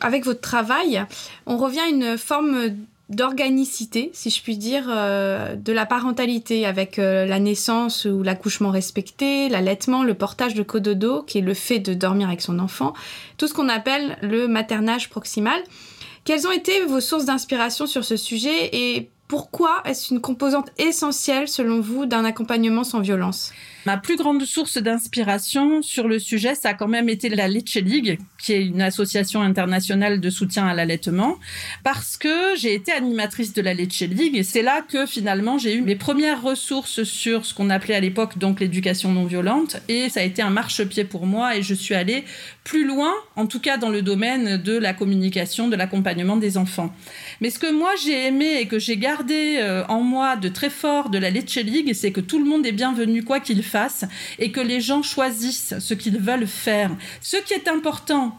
[0.00, 1.04] Avec votre travail,
[1.46, 2.74] on revient à une forme
[3.10, 8.70] d'organicité, si je puis dire, euh, de la parentalité avec euh, la naissance ou l'accouchement
[8.70, 12.94] respecté, l'allaitement, le portage de cododo, qui est le fait de dormir avec son enfant,
[13.36, 15.60] tout ce qu'on appelle le maternage proximal.
[16.24, 21.48] Quelles ont été vos sources d'inspiration sur ce sujet et pourquoi est-ce une composante essentielle,
[21.48, 23.52] selon vous, d'un accompagnement sans violence?
[23.86, 27.74] Ma plus grande source d'inspiration sur le sujet, ça a quand même été la Leche
[27.74, 31.36] League, qui est une association internationale de soutien à l'allaitement,
[31.82, 35.74] parce que j'ai été animatrice de la Leche League et c'est là que finalement j'ai
[35.74, 40.08] eu mes premières ressources sur ce qu'on appelait à l'époque donc l'éducation non violente et
[40.08, 42.24] ça a été un marchepied pour moi et je suis allée
[42.64, 46.94] plus loin, en tout cas dans le domaine de la communication, de l'accompagnement des enfants.
[47.42, 50.70] Mais ce que moi j'ai aimé et que j'ai gardé euh, en moi de très
[50.70, 53.73] fort de la Leche League, c'est que tout le monde est bienvenu quoi qu'il fasse
[54.38, 56.90] et que les gens choisissent ce qu'ils veulent faire.
[57.20, 58.36] Ce qui est important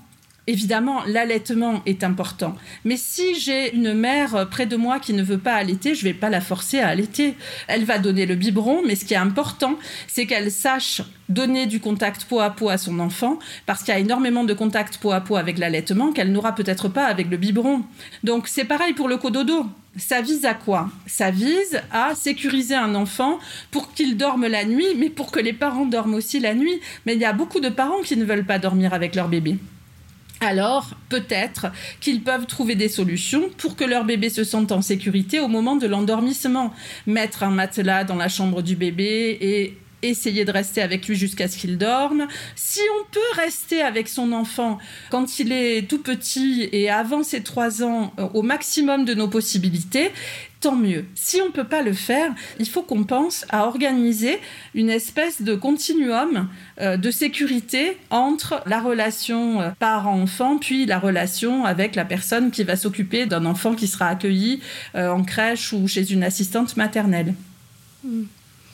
[0.48, 2.56] Évidemment, l'allaitement est important.
[2.84, 6.12] Mais si j'ai une mère près de moi qui ne veut pas allaiter, je ne
[6.12, 7.34] vais pas la forcer à allaiter.
[7.68, 9.76] Elle va donner le biberon, mais ce qui est important,
[10.08, 13.98] c'est qu'elle sache donner du contact peau à peau à son enfant, parce qu'il y
[13.98, 17.38] a énormément de contact peau à peau avec l'allaitement qu'elle n'aura peut-être pas avec le
[17.38, 17.82] biberon.
[18.24, 19.66] Donc c'est pareil pour le cododo.
[19.98, 20.90] Ça vise à quoi?
[21.08, 23.40] Ça vise à sécuriser un enfant
[23.72, 26.80] pour qu'il dorme la nuit, mais pour que les parents dorment aussi la nuit.
[27.06, 29.58] Mais il y a beaucoup de parents qui ne veulent pas dormir avec leur bébé
[30.42, 31.68] alors peut-être
[32.02, 35.76] qu'ils peuvent trouver des solutions pour que leur bébé se sente en sécurité au moment
[35.76, 36.74] de l'endormissement.
[37.08, 39.78] Mettre un matelas dans la chambre du bébé et
[40.10, 42.28] essayer de rester avec lui jusqu'à ce qu'il dorme.
[42.56, 44.78] Si on peut rester avec son enfant
[45.10, 49.28] quand il est tout petit et avant ses trois ans euh, au maximum de nos
[49.28, 50.12] possibilités,
[50.62, 51.06] tant mieux.
[51.16, 54.40] Si on ne peut pas le faire, il faut qu'on pense à organiser
[54.74, 56.50] une espèce de continuum
[56.82, 62.64] euh, de sécurité entre la relation euh, parent-enfant, puis la relation avec la personne qui
[62.64, 64.62] va s'occuper d'un enfant qui sera accueilli
[64.96, 67.34] en crèche ou chez une assistante maternelle.
[68.04, 68.24] Hmm.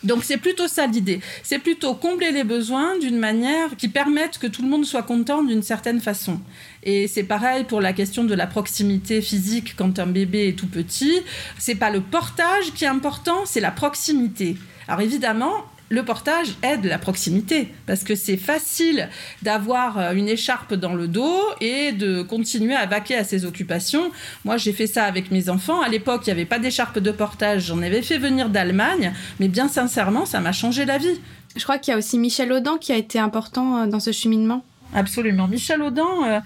[0.04, 1.20] Donc c'est plutôt ça l'idée.
[1.44, 5.44] C'est plutôt combler les besoins d'une manière qui permette que tout le monde soit content
[5.44, 6.40] d'une certaine façon.
[6.84, 10.68] Et c'est pareil pour la question de la proximité physique quand un bébé est tout
[10.68, 11.20] petit.
[11.58, 14.58] C'est pas le portage qui est important, c'est la proximité.
[14.88, 15.54] Alors évidemment,
[15.92, 19.10] le portage aide la proximité parce que c'est facile
[19.42, 24.10] d'avoir euh, une écharpe dans le dos et de continuer à vaquer à ses occupations.
[24.46, 25.82] Moi, j'ai fait ça avec mes enfants.
[25.82, 27.66] À l'époque, il n'y avait pas d'écharpe de portage.
[27.66, 31.20] J'en avais fait venir d'Allemagne, mais bien sincèrement, ça m'a changé la vie.
[31.58, 34.14] Je crois qu'il y a aussi Michel Audin qui a été important euh, dans ce
[34.14, 34.64] cheminement.
[34.96, 35.48] Absolument.
[35.48, 36.08] Michel Audin.
[36.26, 36.40] Euh,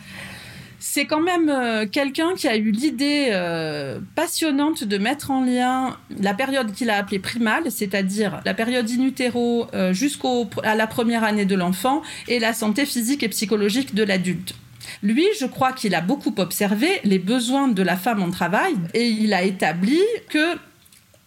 [0.87, 5.97] c'est quand même euh, quelqu'un qui a eu l'idée euh, passionnante de mettre en lien
[6.21, 11.23] la période qu'il a appelée primale, c'est-à-dire la période in utero euh, jusqu'à la première
[11.23, 14.53] année de l'enfant, et la santé physique et psychologique de l'adulte.
[15.01, 19.07] Lui, je crois qu'il a beaucoup observé les besoins de la femme en travail et
[19.07, 20.55] il a établi que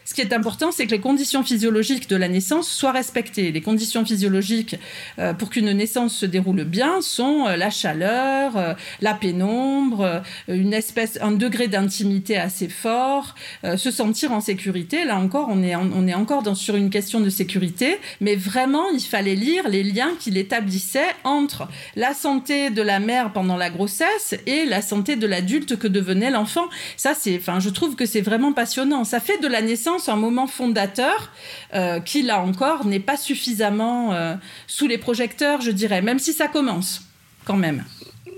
[0.09, 3.53] ce qui est important, c'est que les conditions physiologiques de la naissance soient respectées.
[3.53, 4.77] Les conditions physiologiques
[5.18, 10.73] euh, pour qu'une naissance se déroule bien sont euh, la chaleur, euh, la pénombre, une
[10.73, 13.35] espèce, un degré d'intimité assez fort,
[13.77, 15.05] se sentir en sécurité.
[15.05, 19.03] Là encore, on est, on est encore sur une question de sécurité, mais vraiment, il
[19.03, 24.35] fallait lire les liens qu'il établissait entre la santé de la mère pendant la grossesse
[24.47, 26.64] et la santé de l'adulte que devenait l'enfant.
[26.97, 29.05] Ça, c'est, enfin, je trouve que c'est vraiment passionnant.
[29.05, 31.33] Ça fait de la naissance un moment fondateur
[31.75, 34.35] euh, qui, là encore, n'est pas suffisamment euh,
[34.67, 37.03] sous les projecteurs, je dirais, même si ça commence
[37.45, 37.85] quand même.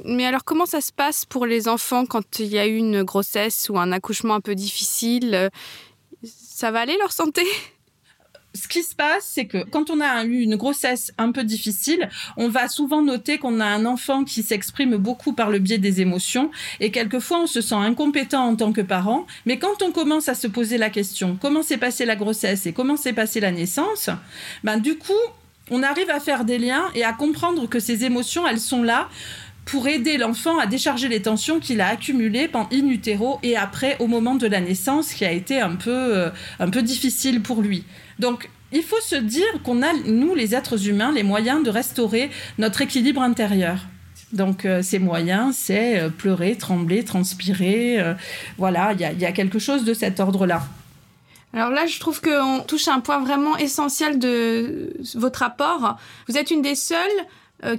[0.05, 3.03] Mais alors, comment ça se passe pour les enfants quand il y a eu une
[3.03, 5.51] grossesse ou un accouchement un peu difficile?
[6.25, 7.42] Ça va aller leur santé?
[8.54, 12.08] Ce qui se passe, c'est que quand on a eu une grossesse un peu difficile,
[12.36, 16.00] on va souvent noter qu'on a un enfant qui s'exprime beaucoup par le biais des
[16.00, 19.26] émotions et quelquefois on se sent incompétent en tant que parent.
[19.46, 22.72] Mais quand on commence à se poser la question comment s'est passée la grossesse et
[22.72, 24.10] comment s'est passée la naissance,
[24.64, 25.12] ben du coup,
[25.70, 29.08] on arrive à faire des liens et à comprendre que ces émotions, elles sont là
[29.70, 33.96] pour aider l'enfant à décharger les tensions qu'il a accumulées pendant in utero et après
[34.00, 37.62] au moment de la naissance qui a été un peu, euh, un peu difficile pour
[37.62, 37.85] lui.
[38.18, 42.30] Donc, il faut se dire qu'on a, nous, les êtres humains, les moyens de restaurer
[42.59, 43.87] notre équilibre intérieur.
[44.33, 47.98] Donc, euh, ces moyens, c'est euh, pleurer, trembler, transpirer.
[48.59, 50.62] Voilà, il y, a, quelque chose de cet ordre-là.
[51.52, 55.96] Alors là, je trouve qu'on touche à un point vraiment essentiel de votre rapport.
[56.28, 56.98] Vous êtes une des seules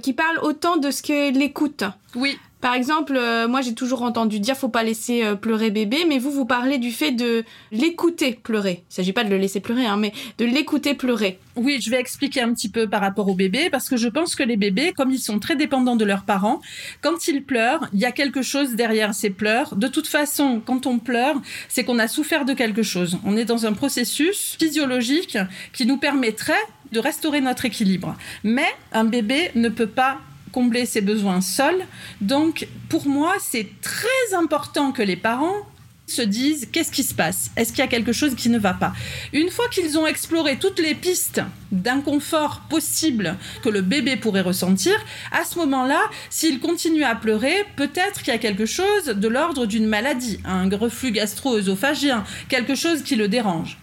[0.02, 1.84] qui parle autant de ce qu'est l'écoute.
[2.14, 2.38] Oui.
[2.62, 6.20] Par exemple, euh, moi j'ai toujours entendu dire faut pas laisser euh, pleurer bébé, mais
[6.20, 8.84] vous vous parlez du fait de l'écouter pleurer.
[8.88, 11.40] Il s'agit pas de le laisser pleurer, hein, mais de l'écouter pleurer.
[11.56, 14.36] Oui, je vais expliquer un petit peu par rapport au bébé, parce que je pense
[14.36, 16.60] que les bébés, comme ils sont très dépendants de leurs parents,
[17.00, 19.74] quand ils pleurent, il y a quelque chose derrière ces pleurs.
[19.74, 23.18] De toute façon, quand on pleure, c'est qu'on a souffert de quelque chose.
[23.24, 25.36] On est dans un processus physiologique
[25.72, 26.54] qui nous permettrait
[26.92, 28.14] de restaurer notre équilibre.
[28.44, 30.18] Mais un bébé ne peut pas
[30.52, 31.84] combler ses besoins seuls.
[32.20, 35.66] Donc, pour moi, c'est très important que les parents
[36.06, 37.50] se disent qu'est-ce qui se passe?
[37.56, 38.92] Est-ce qu'il y a quelque chose qui ne va pas?
[39.32, 44.94] Une fois qu'ils ont exploré toutes les pistes d'inconfort possible que le bébé pourrait ressentir,
[45.30, 49.66] à ce moment-là, s'il continue à pleurer, peut-être qu'il y a quelque chose de l'ordre
[49.66, 53.78] d'une maladie, un reflux gastro-œsophagien, quelque chose qui le dérange.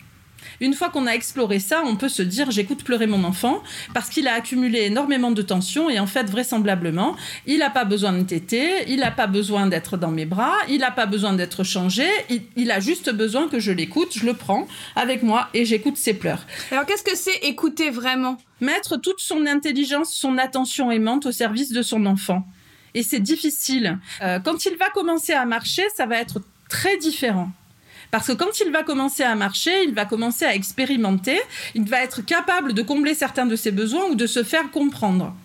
[0.61, 4.09] Une fois qu'on a exploré ça, on peut se dire j'écoute pleurer mon enfant parce
[4.09, 8.23] qu'il a accumulé énormément de tensions et en fait vraisemblablement, il n'a pas besoin de
[8.23, 12.07] téter, il n'a pas besoin d'être dans mes bras, il n'a pas besoin d'être changé,
[12.55, 16.13] il, a juste besoin que je l'écoute, je le prends avec moi et j'écoute ses
[16.13, 16.45] pleurs.
[16.71, 18.37] Alors qu'est-ce que c'est écouter vraiment?
[18.61, 22.45] Mettre toute son intelligence, son attention aimante au service de son enfant
[22.93, 23.97] Et c'est difficile.
[24.21, 27.51] Euh, quand il va commencer à marcher, ça va être très différent.
[28.11, 31.39] Parce que quand il va commencer à marcher, il va commencer à expérimenter,
[31.75, 35.35] il va être capable de combler certains de ses besoins ou de se faire comprendre.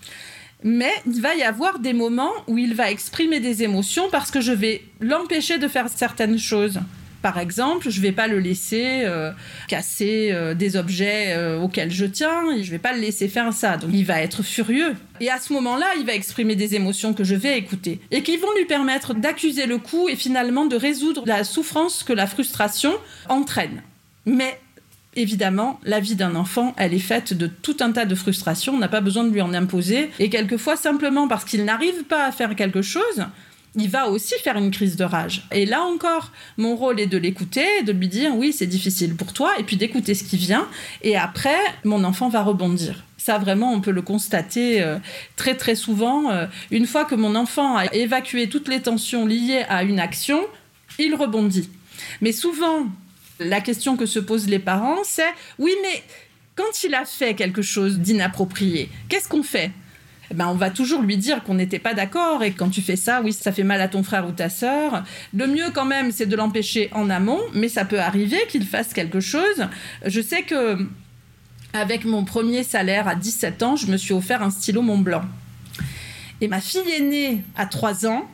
[0.63, 4.41] Mais il va y avoir des moments où il va exprimer des émotions parce que
[4.41, 6.81] je vais l'empêcher de faire certaines choses.
[7.25, 9.33] Par exemple, je ne vais pas le laisser euh,
[9.67, 13.29] casser euh, des objets euh, auxquels je tiens, et je ne vais pas le laisser
[13.29, 13.79] faire ça.
[13.79, 14.95] Donc il va être furieux.
[15.21, 18.37] Et à ce moment-là, il va exprimer des émotions que je vais écouter et qui
[18.37, 22.93] vont lui permettre d'accuser le coup et finalement de résoudre la souffrance que la frustration
[23.31, 23.83] entraîne.
[24.27, 24.61] Mais
[25.17, 28.79] Évidemment, la vie d'un enfant, elle est faite de tout un tas de frustrations, on
[28.79, 30.11] n'a pas besoin de lui en imposer.
[30.19, 33.25] Et quelquefois, simplement parce qu'il n'arrive pas à faire quelque chose,
[33.77, 35.47] il va aussi faire une crise de rage.
[35.53, 39.33] Et là encore, mon rôle est de l'écouter, de lui dire oui, c'est difficile pour
[39.33, 40.69] toi, et puis d'écouter ce qui vient.
[41.03, 43.05] Et après, mon enfant va rebondir.
[43.17, 44.99] Ça, vraiment, on peut le constater euh,
[45.37, 46.31] très très souvent.
[46.31, 50.41] Euh, une fois que mon enfant a évacué toutes les tensions liées à une action,
[50.99, 51.71] il rebondit.
[52.21, 52.87] Mais souvent,
[53.41, 56.03] la question que se posent les parents, c'est oui, mais
[56.55, 59.73] quand il a fait quelque chose d'inapproprié, qu'est-ce qu'on fait?
[60.35, 63.23] Ben, on va toujours lui dire qu'on n'était pas d'accord et quand tu fais ça,
[63.23, 65.05] oui, ça fait mal à ton frère ou ta sœur.
[65.33, 68.93] Le mieux quand même, c'est de l'empêcher en amont, mais ça peut arriver qu'il fasse
[68.93, 69.67] quelque chose.
[70.05, 70.79] Je sais que
[71.73, 75.23] avec mon premier salaire à 17 ans, je me suis offert un stylo Mont Blanc.
[76.41, 78.29] Et ma fille aînée, à 3 ans,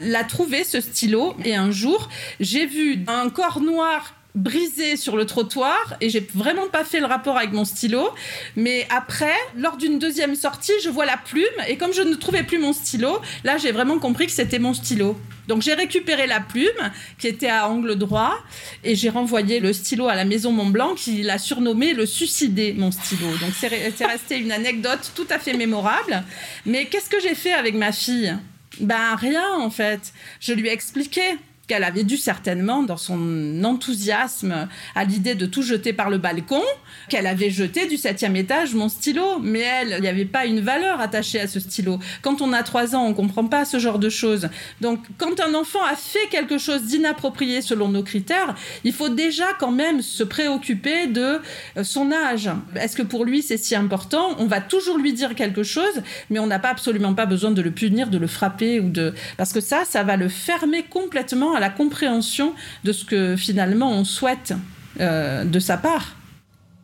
[0.00, 2.08] l'a trouvé ce stylo et un jour,
[2.40, 7.06] j'ai vu un corps noir brisé sur le trottoir et j'ai vraiment pas fait le
[7.06, 8.10] rapport avec mon stylo.
[8.56, 12.42] Mais après, lors d'une deuxième sortie, je vois la plume et comme je ne trouvais
[12.42, 15.18] plus mon stylo, là j'ai vraiment compris que c'était mon stylo.
[15.48, 18.38] Donc j'ai récupéré la plume qui était à angle droit
[18.84, 22.92] et j'ai renvoyé le stylo à la maison Montblanc qui l'a surnommé le suicidé, mon
[22.92, 23.26] stylo.
[23.40, 26.22] Donc c'est resté une anecdote tout à fait mémorable.
[26.66, 28.36] Mais qu'est-ce que j'ai fait avec ma fille?
[28.78, 30.12] Ben rien en fait.
[30.38, 31.22] Je lui ai expliqué
[31.70, 36.64] qu'elle avait dû certainement, dans son enthousiasme à l'idée de tout jeter par le balcon,
[37.08, 39.38] qu'elle avait jeté du septième étage mon stylo.
[39.40, 42.00] Mais elle, il n'y avait pas une valeur attachée à ce stylo.
[42.22, 44.48] Quand on a trois ans, on ne comprend pas ce genre de choses.
[44.80, 49.46] Donc, quand un enfant a fait quelque chose d'inapproprié selon nos critères, il faut déjà
[49.60, 51.38] quand même se préoccuper de
[51.76, 52.50] euh, son âge.
[52.74, 54.34] Est-ce que pour lui c'est si important?
[54.38, 57.62] On va toujours lui dire quelque chose, mais on n'a pas absolument pas besoin de
[57.62, 61.59] le punir, de le frapper ou de parce que ça, ça va le fermer complètement
[61.60, 64.54] la compréhension de ce que finalement on souhaite
[65.00, 66.16] euh, de sa part.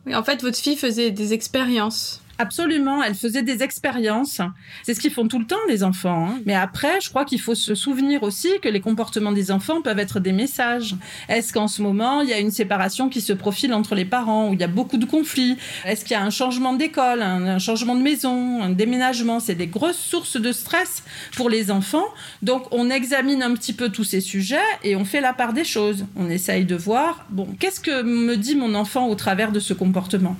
[0.05, 2.21] Oui, en fait, votre fille faisait des expériences.
[2.39, 4.41] Absolument, elle faisait des expériences.
[4.83, 6.29] C'est ce qu'ils font tout le temps, les enfants.
[6.29, 6.39] Hein.
[6.45, 9.97] Mais après, je crois qu'il faut se souvenir aussi que les comportements des enfants peuvent
[9.97, 10.95] être des messages.
[11.29, 14.49] Est-ce qu'en ce moment, il y a une séparation qui se profile entre les parents,
[14.49, 15.57] où il y a beaucoup de conflits?
[15.85, 19.39] Est-ce qu'il y a un changement d'école, un, changement de maison, un déménagement?
[19.39, 21.03] C'est des grosses sources de stress
[21.35, 22.05] pour les enfants.
[22.43, 25.63] Donc, on examine un petit peu tous ces sujets et on fait la part des
[25.63, 26.05] choses.
[26.15, 29.73] On essaye de voir, bon, qu'est-ce que me dit mon enfant au travers de ce
[29.73, 30.35] comportement?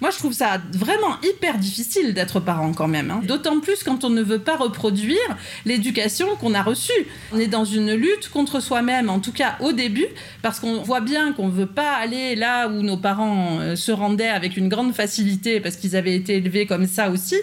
[0.00, 3.10] Moi, je trouve ça vraiment hyper difficile d'être parent quand même.
[3.10, 3.20] Hein.
[3.24, 5.18] D'autant plus quand on ne veut pas reproduire
[5.64, 6.92] l'éducation qu'on a reçue.
[7.32, 10.06] On est dans une lutte contre soi-même, en tout cas au début,
[10.42, 13.92] parce qu'on voit bien qu'on ne veut pas aller là où nos parents euh, se
[13.92, 17.36] rendaient avec une grande facilité parce qu'ils avaient été élevés comme ça aussi.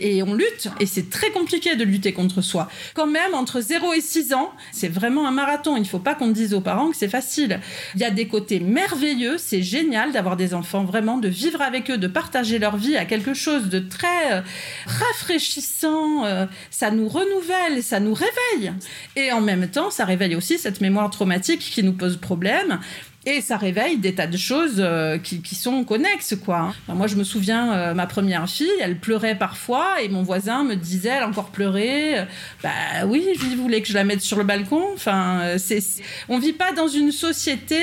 [0.00, 0.68] Et on lutte.
[0.80, 2.68] Et c'est très compliqué de lutter contre soi.
[2.94, 5.76] Quand même, entre 0 et 6 ans, c'est vraiment un marathon.
[5.76, 7.60] Il ne faut pas qu'on dise aux parents que c'est facile.
[7.94, 9.36] Il y a des côtés merveilleux.
[9.38, 13.34] C'est génial d'avoir des enfants, vraiment, de vivre avec de partager leur vie à quelque
[13.34, 14.40] chose de très euh,
[14.86, 16.24] rafraîchissant.
[16.24, 18.72] Euh, ça nous renouvelle, ça nous réveille.
[19.14, 22.80] Et en même temps, ça réveille aussi cette mémoire traumatique qui nous pose problème.
[23.28, 26.72] Et ça réveille des tas de choses euh, qui, sont connexes, quoi.
[26.88, 31.08] moi, je me souviens, ma première fille, elle pleurait parfois, et mon voisin me disait,
[31.08, 32.24] elle encore pleuré.
[32.62, 32.70] Bah
[33.06, 34.84] oui, je voulais que je la mette sur le balcon.
[34.94, 35.82] Enfin, c'est,
[36.28, 37.80] on vit pas dans une société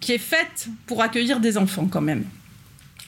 [0.00, 2.24] qui est faite pour accueillir des enfants, quand même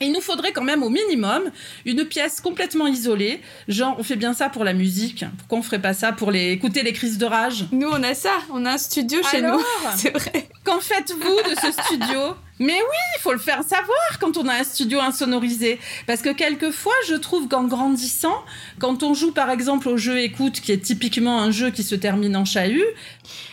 [0.00, 1.50] il nous faudrait quand même au minimum
[1.84, 3.40] une pièce complètement isolée.
[3.68, 5.24] Genre, on fait bien ça pour la musique.
[5.38, 6.52] Pourquoi on ferait pas ça pour les...
[6.52, 7.66] écouter les crises de rage?
[7.72, 8.38] Nous, on a ça.
[8.52, 9.62] On a un studio chez nous.
[9.96, 10.48] C'est vrai.
[10.64, 12.34] Qu'en faites-vous de ce studio?
[12.58, 15.78] Mais oui, il faut le faire savoir quand on a un studio insonorisé.
[16.06, 18.44] Parce que quelquefois, je trouve qu'en grandissant,
[18.78, 21.94] quand on joue par exemple au jeu écoute, qui est typiquement un jeu qui se
[21.94, 22.84] termine en chahut,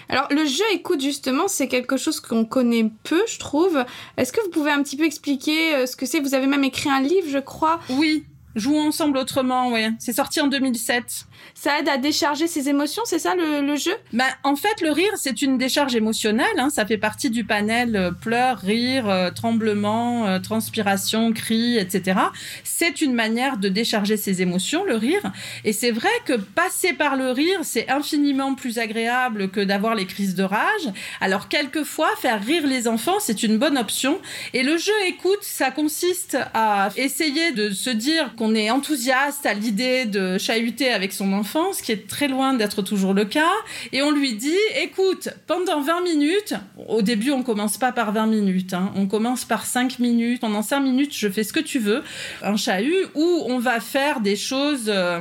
[0.10, 3.84] alors le jeu écoute justement, c'est quelque chose qu'on connaît peu, je trouve.
[4.17, 6.20] Est-ce que vous pouvez un petit peu expliquer euh, ce que c'est?
[6.20, 7.80] Vous avez même écrit un livre, je crois.
[7.89, 8.24] Oui.
[8.56, 9.91] Jouons ensemble autrement, ouais.
[10.00, 11.26] C'est sorti en 2007.
[11.54, 13.93] Ça aide à décharger ses émotions, c'est ça le, jeu?
[14.13, 16.45] Ben, en fait, le rire, c'est une décharge émotionnelle.
[16.58, 16.69] Hein.
[16.69, 22.19] Ça fait partie du panel euh, pleurs, rire, euh, tremblement, euh, transpiration, cris, etc.
[22.63, 25.32] C'est une manière de décharger ses émotions, le rire.
[25.63, 30.06] Et c'est vrai que passer par le rire, c'est infiniment plus agréable que d'avoir les
[30.06, 30.91] crises de rage.
[31.21, 34.19] Alors, quelquefois, faire rire les enfants, c'est une bonne option.
[34.54, 39.54] Et le jeu écoute, ça consiste à essayer de se dire qu'on est enthousiaste à
[39.54, 43.52] l'idée de chahuter avec son enfant, ce qui est très loin d'être toujours le cas.
[43.92, 46.54] Et on lui dit, écoute, pendant 20 minutes,
[46.88, 50.42] au début on commence pas par 20 minutes, hein, on commence par 5 minutes.
[50.42, 52.04] Pendant 5 minutes, je fais ce que tu veux,
[52.42, 54.86] un chahut, où on va faire des choses...
[54.88, 55.20] Euh,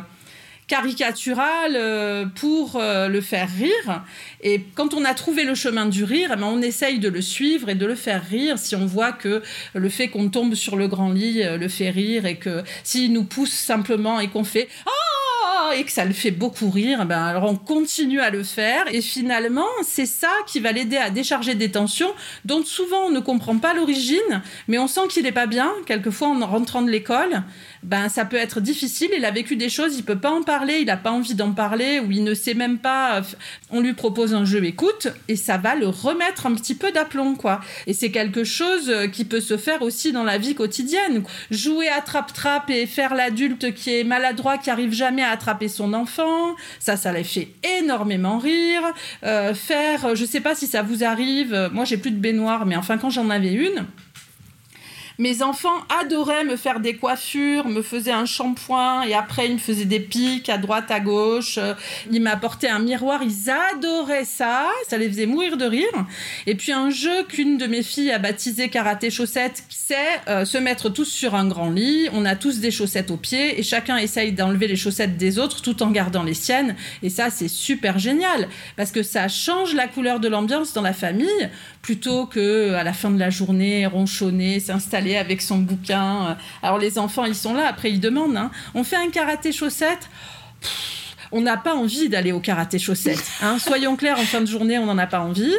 [0.68, 4.02] caricaturales euh, pour euh, le faire rire.
[4.42, 7.22] Et quand on a trouvé le chemin du rire, eh ben, on essaye de le
[7.22, 8.58] suivre et de le faire rire.
[8.58, 9.42] Si on voit que
[9.74, 13.22] le fait qu'on tombe sur le grand lit le fait rire et que s'il nous
[13.22, 14.68] pousse simplement et qu'on fait
[15.70, 18.84] «Ah!» et que ça le fait beaucoup rire, ben alors on continue à le faire
[18.92, 22.12] et finalement c'est ça qui va l'aider à décharger des tensions
[22.44, 25.72] dont souvent on ne comprend pas l'origine, mais on sent qu'il n'est pas bien.
[25.86, 27.42] Quelquefois en rentrant de l'école,
[27.86, 29.10] ben ça peut être difficile.
[29.16, 31.52] Il a vécu des choses, il peut pas en parler, il n'a pas envie d'en
[31.52, 33.22] parler ou il ne sait même pas.
[33.70, 37.36] On lui propose un jeu écoute et ça va le remettre un petit peu d'aplomb
[37.36, 37.60] quoi.
[37.86, 41.22] Et c'est quelque chose qui peut se faire aussi dans la vie quotidienne.
[41.52, 46.56] Jouer attrape-trappe et faire l'adulte qui est maladroit, qui arrive jamais à attraper son enfant,
[46.80, 48.82] ça, ça les fait énormément rire.
[49.22, 51.70] Euh, faire, je sais pas si ça vous arrive.
[51.72, 53.86] Moi j'ai plus de baignoire, mais enfin quand j'en avais une
[55.18, 59.58] mes enfants adoraient me faire des coiffures, me faisaient un shampoing et après ils me
[59.58, 61.58] faisaient des pics à droite, à gauche.
[62.10, 66.06] Ils m'apportaient un miroir, ils adoraient ça, ça les faisait mourir de rire.
[66.46, 69.96] Et puis un jeu qu'une de mes filles a baptisé karaté chaussettes, c'est
[70.28, 72.08] euh, se mettre tous sur un grand lit.
[72.12, 75.62] On a tous des chaussettes aux pieds et chacun essaye d'enlever les chaussettes des autres
[75.62, 76.76] tout en gardant les siennes.
[77.02, 80.92] Et ça c'est super génial parce que ça change la couleur de l'ambiance dans la
[80.92, 81.50] famille
[81.86, 86.36] plutôt que à la fin de la journée ronchonner, s'installer avec son bouquin.
[86.60, 88.36] Alors les enfants, ils sont là, après ils demandent.
[88.36, 88.50] Hein.
[88.74, 90.10] On fait un karaté chaussette?
[91.30, 93.22] on n'a pas envie d'aller au karaté chaussette.
[93.40, 93.58] Hein.
[93.60, 95.54] Soyons clairs, en fin de journée, on n'en a pas envie.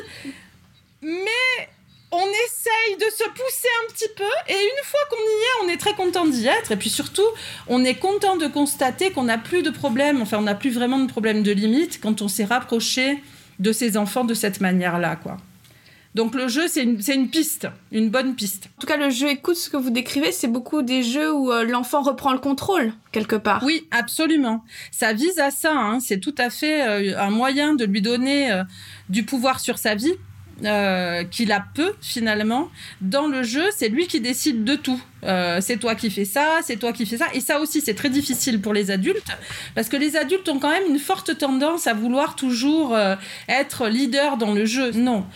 [1.02, 1.70] Mais
[2.12, 5.70] on essaye de se pousser un petit peu et une fois qu'on y est, on
[5.70, 7.30] est très content d'y être et puis surtout,
[7.68, 11.00] on est content de constater qu'on n'a plus de problème, enfin on n'a plus vraiment
[11.00, 13.24] de problème de limite quand on s'est rapproché
[13.60, 15.38] de ses enfants de cette manière-là, quoi.
[16.18, 18.70] Donc le jeu, c'est une, piste, une bonne piste.
[18.76, 21.52] En tout cas, le jeu écoute ce que vous décrivez, c'est beaucoup des jeux où
[21.52, 23.62] euh, l'enfant reprend le contrôle, quelque part.
[23.64, 24.64] Oui, absolument.
[24.90, 25.74] Ça vise à ça.
[25.76, 26.00] Hein.
[26.00, 28.64] C'est tout à fait euh, un moyen de lui donner euh,
[29.10, 30.16] du pouvoir sur sa vie.
[31.30, 35.00] qu'il a peu finalement dans le jeu c'est lui qui décide de tout
[35.66, 38.10] c'est toi qui fais ça c'est toi qui fais ça et ça aussi c'est très
[38.10, 39.34] difficile pour les adultes
[39.76, 42.98] parce que les adultes ont quand même une forte tendance à vouloir toujours
[43.48, 45.28] être leader dans le jeu non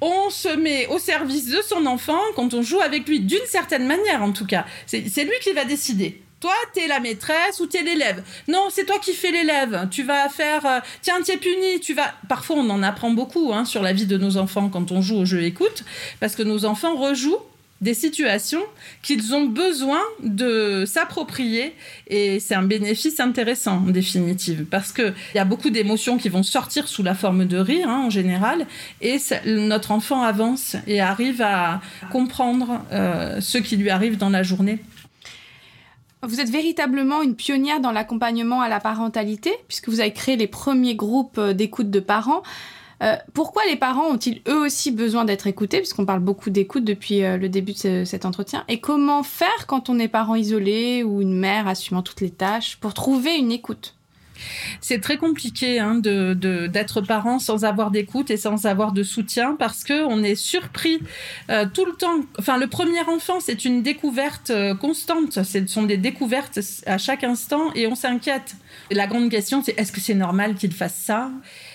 [0.00, 3.86] on se met au service de son enfant quand on joue avec lui, d'une certaine
[3.86, 4.64] manière en tout cas.
[4.86, 6.22] C'est lui qui va décider.
[6.40, 8.22] Toi, t'es la maîtresse ou t'es l'élève.
[8.46, 9.88] Non, c'est toi qui fais l'élève.
[9.90, 11.80] Tu vas faire, euh, tiens, t'es puni.
[11.80, 12.14] Tu vas.
[12.28, 15.16] Parfois, on en apprend beaucoup hein, sur la vie de nos enfants quand on joue
[15.16, 15.82] au jeu écoute,
[16.20, 17.42] parce que nos enfants rejouent
[17.80, 18.62] des situations
[19.02, 21.74] qu'ils ont besoin de s'approprier
[22.08, 26.42] et c'est un bénéfice intéressant en définitive parce qu'il y a beaucoup d'émotions qui vont
[26.42, 28.66] sortir sous la forme de rire hein, en général
[29.00, 34.42] et notre enfant avance et arrive à comprendre euh, ce qui lui arrive dans la
[34.42, 34.78] journée.
[36.22, 40.48] Vous êtes véritablement une pionnière dans l'accompagnement à la parentalité puisque vous avez créé les
[40.48, 42.42] premiers groupes d'écoute de parents.
[43.02, 47.24] Euh, pourquoi les parents ont-ils eux aussi besoin d'être écoutés, puisqu'on parle beaucoup d'écoute depuis
[47.24, 51.22] euh, le début de cet entretien, et comment faire quand on est parent isolé ou
[51.22, 53.94] une mère assumant toutes les tâches pour trouver une écoute?
[54.80, 59.82] C'est très compliqué hein, d'être parent sans avoir d'écoute et sans avoir de soutien parce
[59.82, 61.00] que on est surpris
[61.50, 62.20] euh, tout le temps.
[62.38, 65.42] Enfin, le premier enfant, c'est une découverte constante.
[65.42, 68.54] Ce sont des découvertes à chaque instant et on s'inquiète.
[68.90, 71.30] La grande question, c'est est-ce que c'est normal qu'il fasse ça?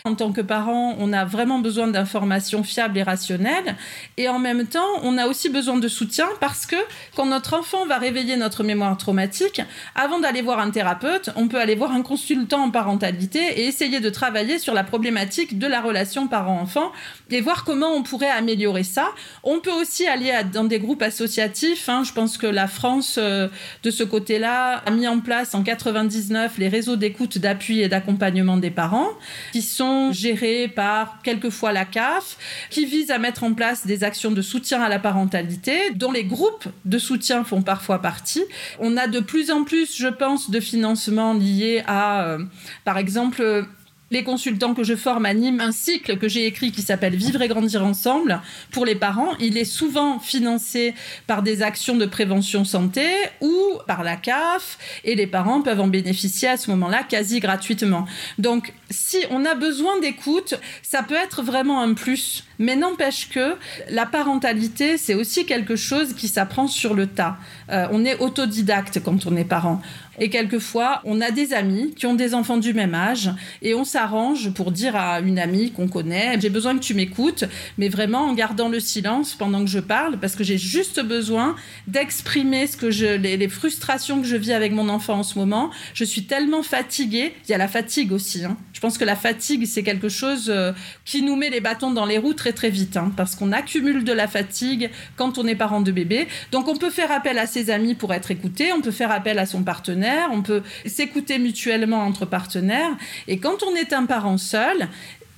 [0.05, 3.75] En tant que parent, on a vraiment besoin d'informations fiables et rationnelles.
[4.17, 6.75] Et en même temps, on a aussi besoin de soutien parce que
[7.15, 9.61] quand notre enfant va réveiller notre mémoire traumatique,
[9.95, 13.99] avant d'aller voir un thérapeute, on peut aller voir un consultant en parentalité et essayer
[13.99, 16.91] de travailler sur la problématique de la relation parent-enfant
[17.29, 19.09] et voir comment on pourrait améliorer ça.
[19.43, 21.89] On peut aussi aller dans des groupes associatifs.
[21.89, 22.03] Hein.
[22.03, 23.47] Je pense que la France, euh,
[23.83, 28.57] de ce côté-là, a mis en place en 99 les réseaux d'écoute, d'appui et d'accompagnement
[28.57, 29.09] des parents,
[29.51, 32.37] qui sont gérés par quelquefois la CAF,
[32.69, 36.23] qui visent à mettre en place des actions de soutien à la parentalité, dont les
[36.23, 38.43] groupes de soutien font parfois partie.
[38.79, 42.39] On a de plus en plus, je pense, de financement liés à, euh,
[42.85, 43.65] par exemple,
[44.13, 47.47] les consultants que je forme animent un cycle que j'ai écrit qui s'appelle Vivre et
[47.47, 49.35] grandir ensemble pour les parents.
[49.39, 50.93] Il est souvent financé
[51.25, 53.07] par des actions de prévention santé
[53.41, 53.55] ou
[53.87, 58.05] par la CAF et les parents peuvent en bénéficier à ce moment-là quasi gratuitement.
[58.37, 60.53] Donc si on a besoin d'écoute,
[60.83, 62.43] ça peut être vraiment un plus.
[62.59, 63.55] Mais n'empêche que
[63.89, 67.37] la parentalité, c'est aussi quelque chose qui s'apprend sur le tas.
[67.71, 69.81] Euh, on est autodidacte quand on est parent.
[70.19, 73.83] Et quelquefois, on a des amis qui ont des enfants du même âge et on
[73.83, 77.45] s'arrange pour dire à une amie qu'on connaît, j'ai besoin que tu m'écoutes,
[77.77, 81.55] mais vraiment en gardant le silence pendant que je parle, parce que j'ai juste besoin
[81.87, 85.71] d'exprimer les, frustrations que je vis avec mon enfant en ce moment.
[85.93, 87.33] Je suis tellement fatiguée.
[87.47, 88.45] Il y a la fatigue aussi.
[88.45, 88.57] Hein.
[88.73, 90.73] Je pense que la fatigue, c'est quelque chose euh,
[91.05, 94.03] qui nous met les bâtons dans les roues très très vite, hein, parce qu'on accumule
[94.03, 96.27] de la fatigue quand on est parent de bébé.
[96.51, 99.39] Donc on peut faire appel à ses amis pour être écouté, on peut faire appel
[99.39, 102.95] à son partenaire, on peut s'écouter mutuellement entre partenaires.
[103.27, 104.87] Et quand on est un parent seul,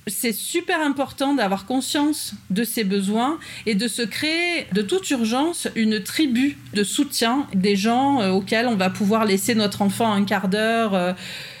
[0.06, 5.66] c'est super important d'avoir conscience de ses besoins et de se créer de toute urgence
[5.74, 10.24] une tribu de soutien des gens euh, auxquels on va pouvoir laisser notre enfant un
[10.24, 11.16] quart d'heure.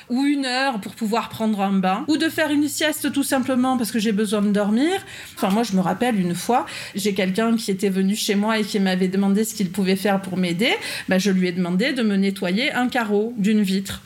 [0.08, 3.76] Ou une heure pour pouvoir prendre un bain, ou de faire une sieste tout simplement
[3.76, 4.92] parce que j'ai besoin de dormir.
[5.34, 8.64] Enfin, moi, je me rappelle une fois, j'ai quelqu'un qui était venu chez moi et
[8.64, 10.72] qui m'avait demandé ce qu'il pouvait faire pour m'aider.
[11.08, 14.02] Ben, je lui ai demandé de me nettoyer un carreau d'une vitre.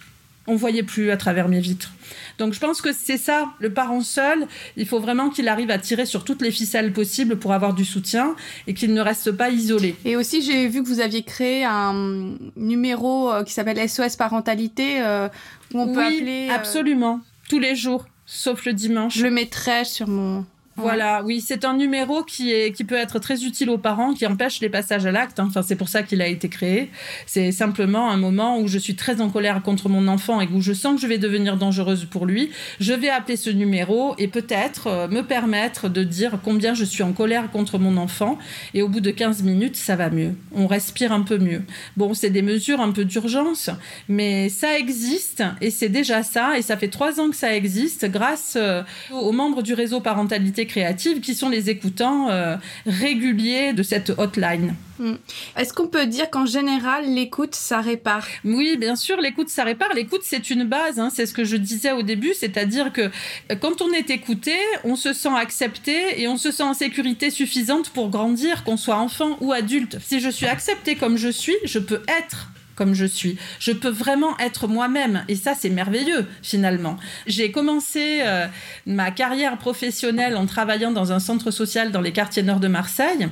[0.46, 1.92] On voyait plus à travers mes vitres.
[2.38, 5.78] Donc je pense que c'est ça, le parent seul, il faut vraiment qu'il arrive à
[5.78, 8.34] tirer sur toutes les ficelles possibles pour avoir du soutien
[8.66, 9.94] et qu'il ne reste pas isolé.
[10.04, 15.02] Et aussi, j'ai vu que vous aviez créé un numéro euh, qui s'appelle SOS Parentalité
[15.02, 15.28] euh,
[15.74, 16.48] où on peut appeler.
[16.50, 19.18] Euh, absolument, tous les jours, sauf le dimanche.
[19.18, 20.46] Je le mettrai sur mon
[20.80, 24.26] voilà, oui, c'est un numéro qui, est, qui peut être très utile aux parents, qui
[24.26, 25.38] empêche les passages à l'acte.
[25.40, 25.46] Hein.
[25.48, 26.90] Enfin, c'est pour ça qu'il a été créé.
[27.26, 30.60] C'est simplement un moment où je suis très en colère contre mon enfant et où
[30.60, 32.50] je sens que je vais devenir dangereuse pour lui.
[32.80, 37.02] Je vais appeler ce numéro et peut-être euh, me permettre de dire combien je suis
[37.02, 38.38] en colère contre mon enfant.
[38.74, 40.34] Et au bout de 15 minutes, ça va mieux.
[40.52, 41.62] On respire un peu mieux.
[41.96, 43.70] Bon, c'est des mesures un peu d'urgence,
[44.08, 46.58] mais ça existe et c'est déjà ça.
[46.58, 50.66] Et ça fait trois ans que ça existe grâce euh, aux membres du réseau parentalité
[50.70, 52.56] créatives qui sont les écoutants euh,
[52.86, 54.74] réguliers de cette hotline.
[54.98, 55.14] Hmm.
[55.56, 58.26] Est-ce qu'on peut dire qu'en général, l'écoute, ça répare?
[58.44, 59.92] Oui, bien sûr, l'écoute, ça répare.
[59.94, 61.10] L'écoute, c'est une base, hein.
[61.12, 64.54] c'est ce que je disais au début, c'est-à-dire que euh, quand on est écouté,
[64.84, 68.98] on se sent accepté et on se sent en sécurité suffisante pour grandir, qu'on soit
[68.98, 69.98] enfant ou adulte.
[70.00, 72.50] Si je suis accepté comme je suis, je peux être
[72.80, 73.36] comme je suis.
[73.58, 76.96] Je peux vraiment être moi-même et ça c'est merveilleux finalement.
[77.26, 78.46] J'ai commencé euh,
[78.86, 83.28] ma carrière professionnelle en travaillant dans un centre social dans les quartiers nord de Marseille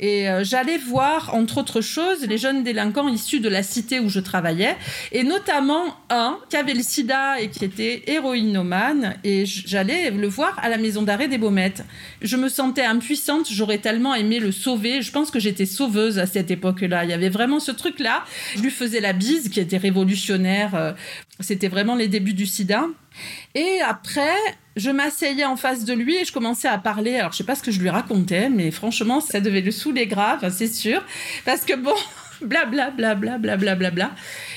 [0.00, 4.08] et euh, j'allais voir entre autres choses les jeunes délinquants issus de la cité où
[4.08, 4.74] je travaillais
[5.12, 10.58] et notamment un qui avait le sida et qui était héroïnomane et j'allais le voir
[10.62, 11.84] à la maison d'arrêt des Baumettes.
[12.22, 15.02] Je me sentais impuissante, j'aurais tellement aimé le sauver.
[15.02, 17.04] Je pense que j'étais sauveuse à cette époque-là.
[17.04, 18.24] Il y avait vraiment ce truc-là.
[18.56, 20.74] Je lui faisait la bise, qui était révolutionnaire.
[20.74, 20.92] Euh,
[21.40, 22.86] c'était vraiment les débuts du sida.
[23.54, 24.36] Et après,
[24.76, 27.16] je m'asseyais en face de lui et je commençais à parler.
[27.16, 30.06] Alors, je sais pas ce que je lui racontais, mais franchement, ça devait le saouler
[30.06, 31.02] grave, c'est sûr.
[31.44, 31.94] Parce que bon,
[32.42, 34.10] blablabla, blablabla, bla, bla,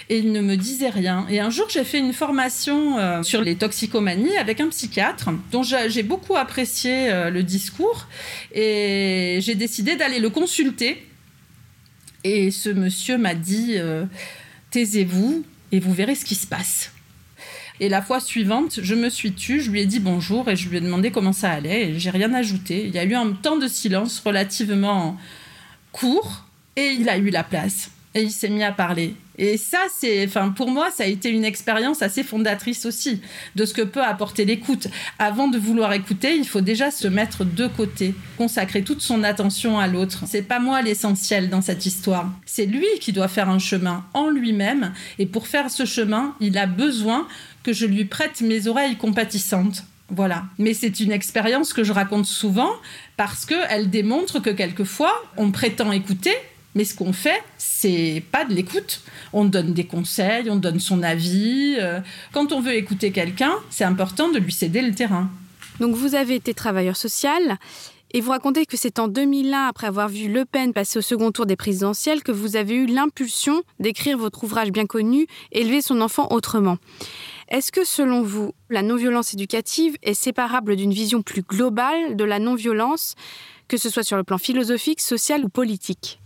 [0.09, 1.25] Et il ne me disait rien.
[1.29, 5.63] Et un jour, j'ai fait une formation euh, sur les toxicomanies avec un psychiatre dont
[5.63, 8.07] j'ai beaucoup apprécié euh, le discours.
[8.53, 11.05] Et j'ai décidé d'aller le consulter
[12.23, 14.05] et ce monsieur m'a dit euh,
[14.71, 16.91] Taisez-vous et vous verrez ce qui se passe.
[17.79, 20.67] Et la fois suivante, je me suis tue, je lui ai dit bonjour et je
[20.67, 22.85] lui ai demandé comment ça allait et j'ai rien ajouté.
[22.85, 25.17] Il y a eu un temps de silence relativement
[25.93, 26.45] court
[26.75, 29.15] et il a eu la place et il s'est mis à parler.
[29.41, 33.21] Et ça, c'est, enfin, pour moi, ça a été une expérience assez fondatrice aussi
[33.55, 34.89] de ce que peut apporter l'écoute.
[35.17, 39.79] Avant de vouloir écouter, il faut déjà se mettre de côté, consacrer toute son attention
[39.79, 40.25] à l'autre.
[40.27, 42.29] C'est pas moi l'essentiel dans cette histoire.
[42.45, 44.93] C'est lui qui doit faire un chemin en lui-même.
[45.19, 47.25] Et pour faire ce chemin, il a besoin
[47.63, 49.85] que je lui prête mes oreilles compatissantes.
[50.09, 50.43] Voilà.
[50.57, 52.71] Mais c'est une expérience que je raconte souvent
[53.15, 56.33] parce qu'elle démontre que quelquefois, on prétend écouter,
[56.75, 59.01] Mais ce qu'on fait, c'est pas de l'écoute.
[59.33, 61.75] On donne des conseils, on donne son avis.
[61.79, 61.99] Euh,
[62.31, 65.29] quand on veut écouter quelqu'un, c'est important de lui céder le terrain.
[65.79, 67.57] Donc vous avez été travailleur social
[68.11, 71.31] et vous racontez que c'est en 2001, après avoir vu Le Pen passer au second
[71.31, 76.01] tour des présidentielles, que vous avez eu l'impulsion d'écrire votre ouvrage bien connu, Élever son
[76.01, 76.77] enfant autrement.
[77.49, 82.39] Est-ce que selon vous, la non-violence éducative est séparable d'une vision plus globale de la
[82.39, 83.15] non-violence,
[83.67, 86.19] que ce soit sur le plan philosophique, social ou politique?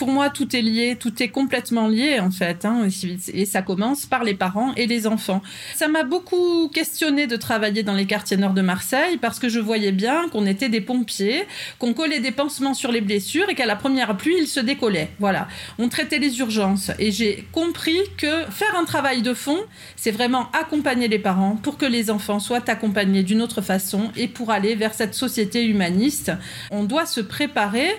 [0.00, 2.64] Pour moi, tout est lié, tout est complètement lié en fait.
[2.64, 2.88] Hein,
[3.34, 5.42] et ça commence par les parents et les enfants.
[5.74, 9.60] Ça m'a beaucoup questionné de travailler dans les quartiers nord de Marseille parce que je
[9.60, 11.44] voyais bien qu'on était des pompiers,
[11.78, 15.10] qu'on collait des pansements sur les blessures et qu'à la première pluie, ils se décollaient.
[15.18, 15.48] Voilà.
[15.78, 16.90] On traitait les urgences.
[16.98, 19.58] Et j'ai compris que faire un travail de fond,
[19.96, 24.28] c'est vraiment accompagner les parents pour que les enfants soient accompagnés d'une autre façon et
[24.28, 26.32] pour aller vers cette société humaniste.
[26.70, 27.90] On doit se préparer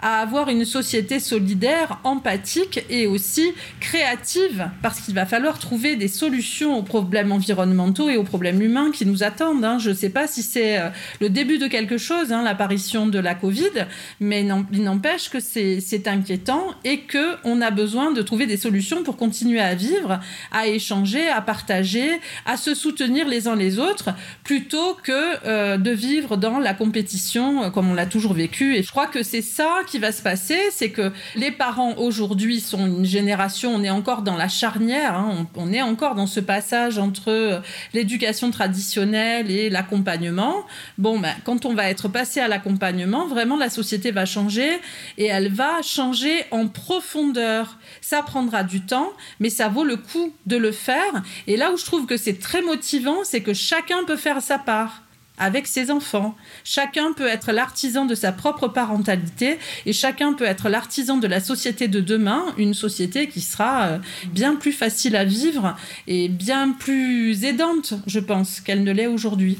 [0.00, 6.08] à avoir une société solidaire, empathique et aussi créative, parce qu'il va falloir trouver des
[6.08, 9.64] solutions aux problèmes environnementaux et aux problèmes humains qui nous attendent.
[9.64, 9.78] Hein.
[9.78, 10.88] Je ne sais pas si c'est euh,
[11.20, 13.86] le début de quelque chose, hein, l'apparition de la Covid,
[14.20, 19.16] mais il n'empêche que c'est inquiétant et qu'on a besoin de trouver des solutions pour
[19.16, 20.20] continuer à vivre,
[20.52, 24.10] à échanger, à partager, à se soutenir les uns les autres,
[24.44, 28.76] plutôt que euh, de vivre dans la compétition euh, comme on l'a toujours vécu.
[28.76, 32.60] Et je crois que c'est ça qui va se passer, c'est que les parents aujourd'hui
[32.60, 36.40] sont une génération, on est encore dans la charnière, hein, on, est encore dans ce
[36.40, 37.60] passage entre euh,
[37.94, 40.64] l'éducation traditionnelle et l'accompagnement.
[40.98, 44.80] Bon, ben, quand on va être passé à l'accompagnement, vraiment la société va changer
[45.18, 47.78] et elle va changer en profondeur.
[48.00, 51.22] Ça prendra du temps, mais ça vaut le coup de le faire.
[51.46, 54.58] Et là où je trouve que c'est très motivant, c'est que chacun peut faire sa
[54.58, 55.02] part
[55.38, 56.36] avec ses enfants.
[56.64, 61.40] Chacun peut être l'artisan de sa propre parentalité et chacun peut être l'artisan de la
[61.40, 65.76] société de demain, une société qui sera euh, bien plus facile à vivre
[66.06, 69.58] et bien plus aidante, je pense, qu'elle ne l'est aujourd'hui.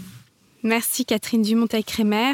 [0.62, 2.33] Merci Catherine Dumonteil-Crémer.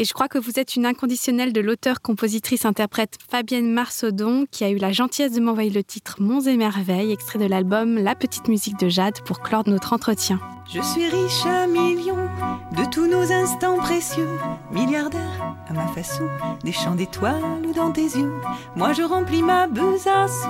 [0.00, 4.76] Et je crois que vous êtes une inconditionnelle de l'auteur-compositrice-interprète Fabienne Marsaudon, qui a eu
[4.76, 8.78] la gentillesse de m'envoyer le titre Monts et Merveilles, extrait de l'album La petite musique
[8.78, 10.38] de Jade, pour clore notre entretien.
[10.72, 12.28] Je suis riche à millions
[12.76, 14.28] de tous nos instants précieux,
[14.70, 16.28] milliardaire à ma façon,
[16.62, 17.42] des champs d'étoiles
[17.74, 18.34] dans tes yeux.
[18.76, 20.46] Moi je remplis ma besace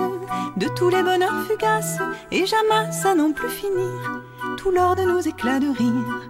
[0.57, 1.97] de tous les bonheurs fugaces,
[2.31, 4.21] et j'amasse à n'en plus finir
[4.59, 6.29] tout l'or de nos éclats de rire.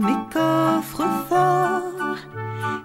[0.00, 2.16] Mes coffres forts,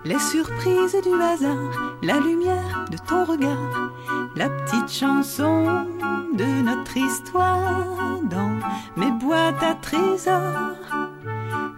[0.03, 3.93] les surprises du hasard, la lumière de ton regard,
[4.35, 5.85] la petite chanson
[6.33, 8.59] de notre histoire dans
[8.97, 10.75] mes boîtes à trésors.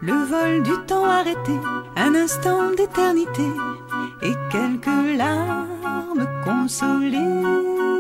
[0.02, 1.60] Le vol du temps arrêté,
[1.96, 3.48] un instant d'éternité
[4.24, 7.97] et quelques larmes consolées.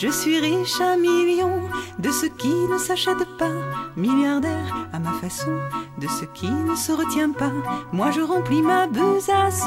[0.00, 1.60] Je suis riche à millions
[1.98, 3.52] de ce qui ne s'achète pas,
[3.96, 5.50] milliardaire à ma façon
[5.98, 7.52] de ce qui ne se retient pas.
[7.92, 9.66] Moi je remplis ma besace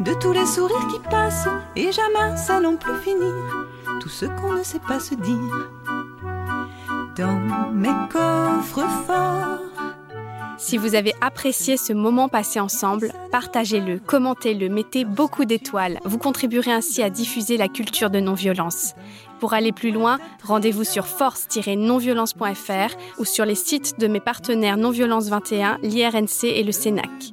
[0.00, 3.34] de tous les sourires qui passent et j'amasse à non plus finir
[4.00, 5.68] tout ce qu'on ne sait pas se dire.
[7.14, 9.66] Dans mes coffres forts.
[10.58, 16.00] Si vous avez apprécié ce moment passé ensemble, partagez-le, commentez-le, mettez beaucoup d'étoiles.
[16.04, 18.94] Vous contribuerez ainsi à diffuser la culture de non-violence.
[19.40, 25.28] Pour aller plus loin, rendez-vous sur force-nonviolence.fr ou sur les sites de mes partenaires Non-Violence
[25.28, 27.32] 21, l'IRNC et le CENAC.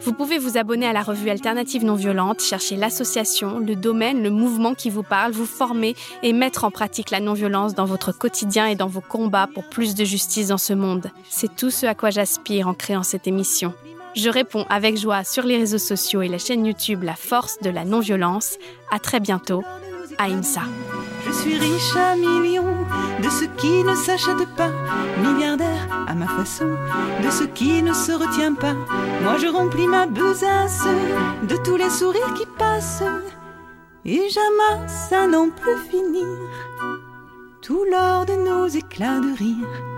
[0.00, 4.30] Vous pouvez vous abonner à la revue Alternative Non Violente, chercher l'association, le domaine, le
[4.30, 8.66] mouvement qui vous parle, vous former et mettre en pratique la non-violence dans votre quotidien
[8.66, 11.10] et dans vos combats pour plus de justice dans ce monde.
[11.28, 13.74] C'est tout ce à quoi j'aspire en créant cette émission.
[14.14, 17.70] Je réponds avec joie sur les réseaux sociaux et la chaîne YouTube La Force de
[17.70, 18.56] la Non-Violence.
[18.90, 19.62] À très bientôt.
[20.18, 20.62] Aïmsa.
[21.24, 22.84] Je suis riche à millions
[23.22, 24.70] de ce qui ne s'achète pas,
[25.22, 26.68] milliardaire à ma façon
[27.24, 28.74] de ce qui ne se retient pas.
[29.22, 30.86] Moi je remplis ma besace
[31.42, 33.02] de tous les sourires qui passent
[34.04, 36.26] et j'amasse à n'en plus finir
[37.60, 39.97] tout l'or de nos éclats de rire.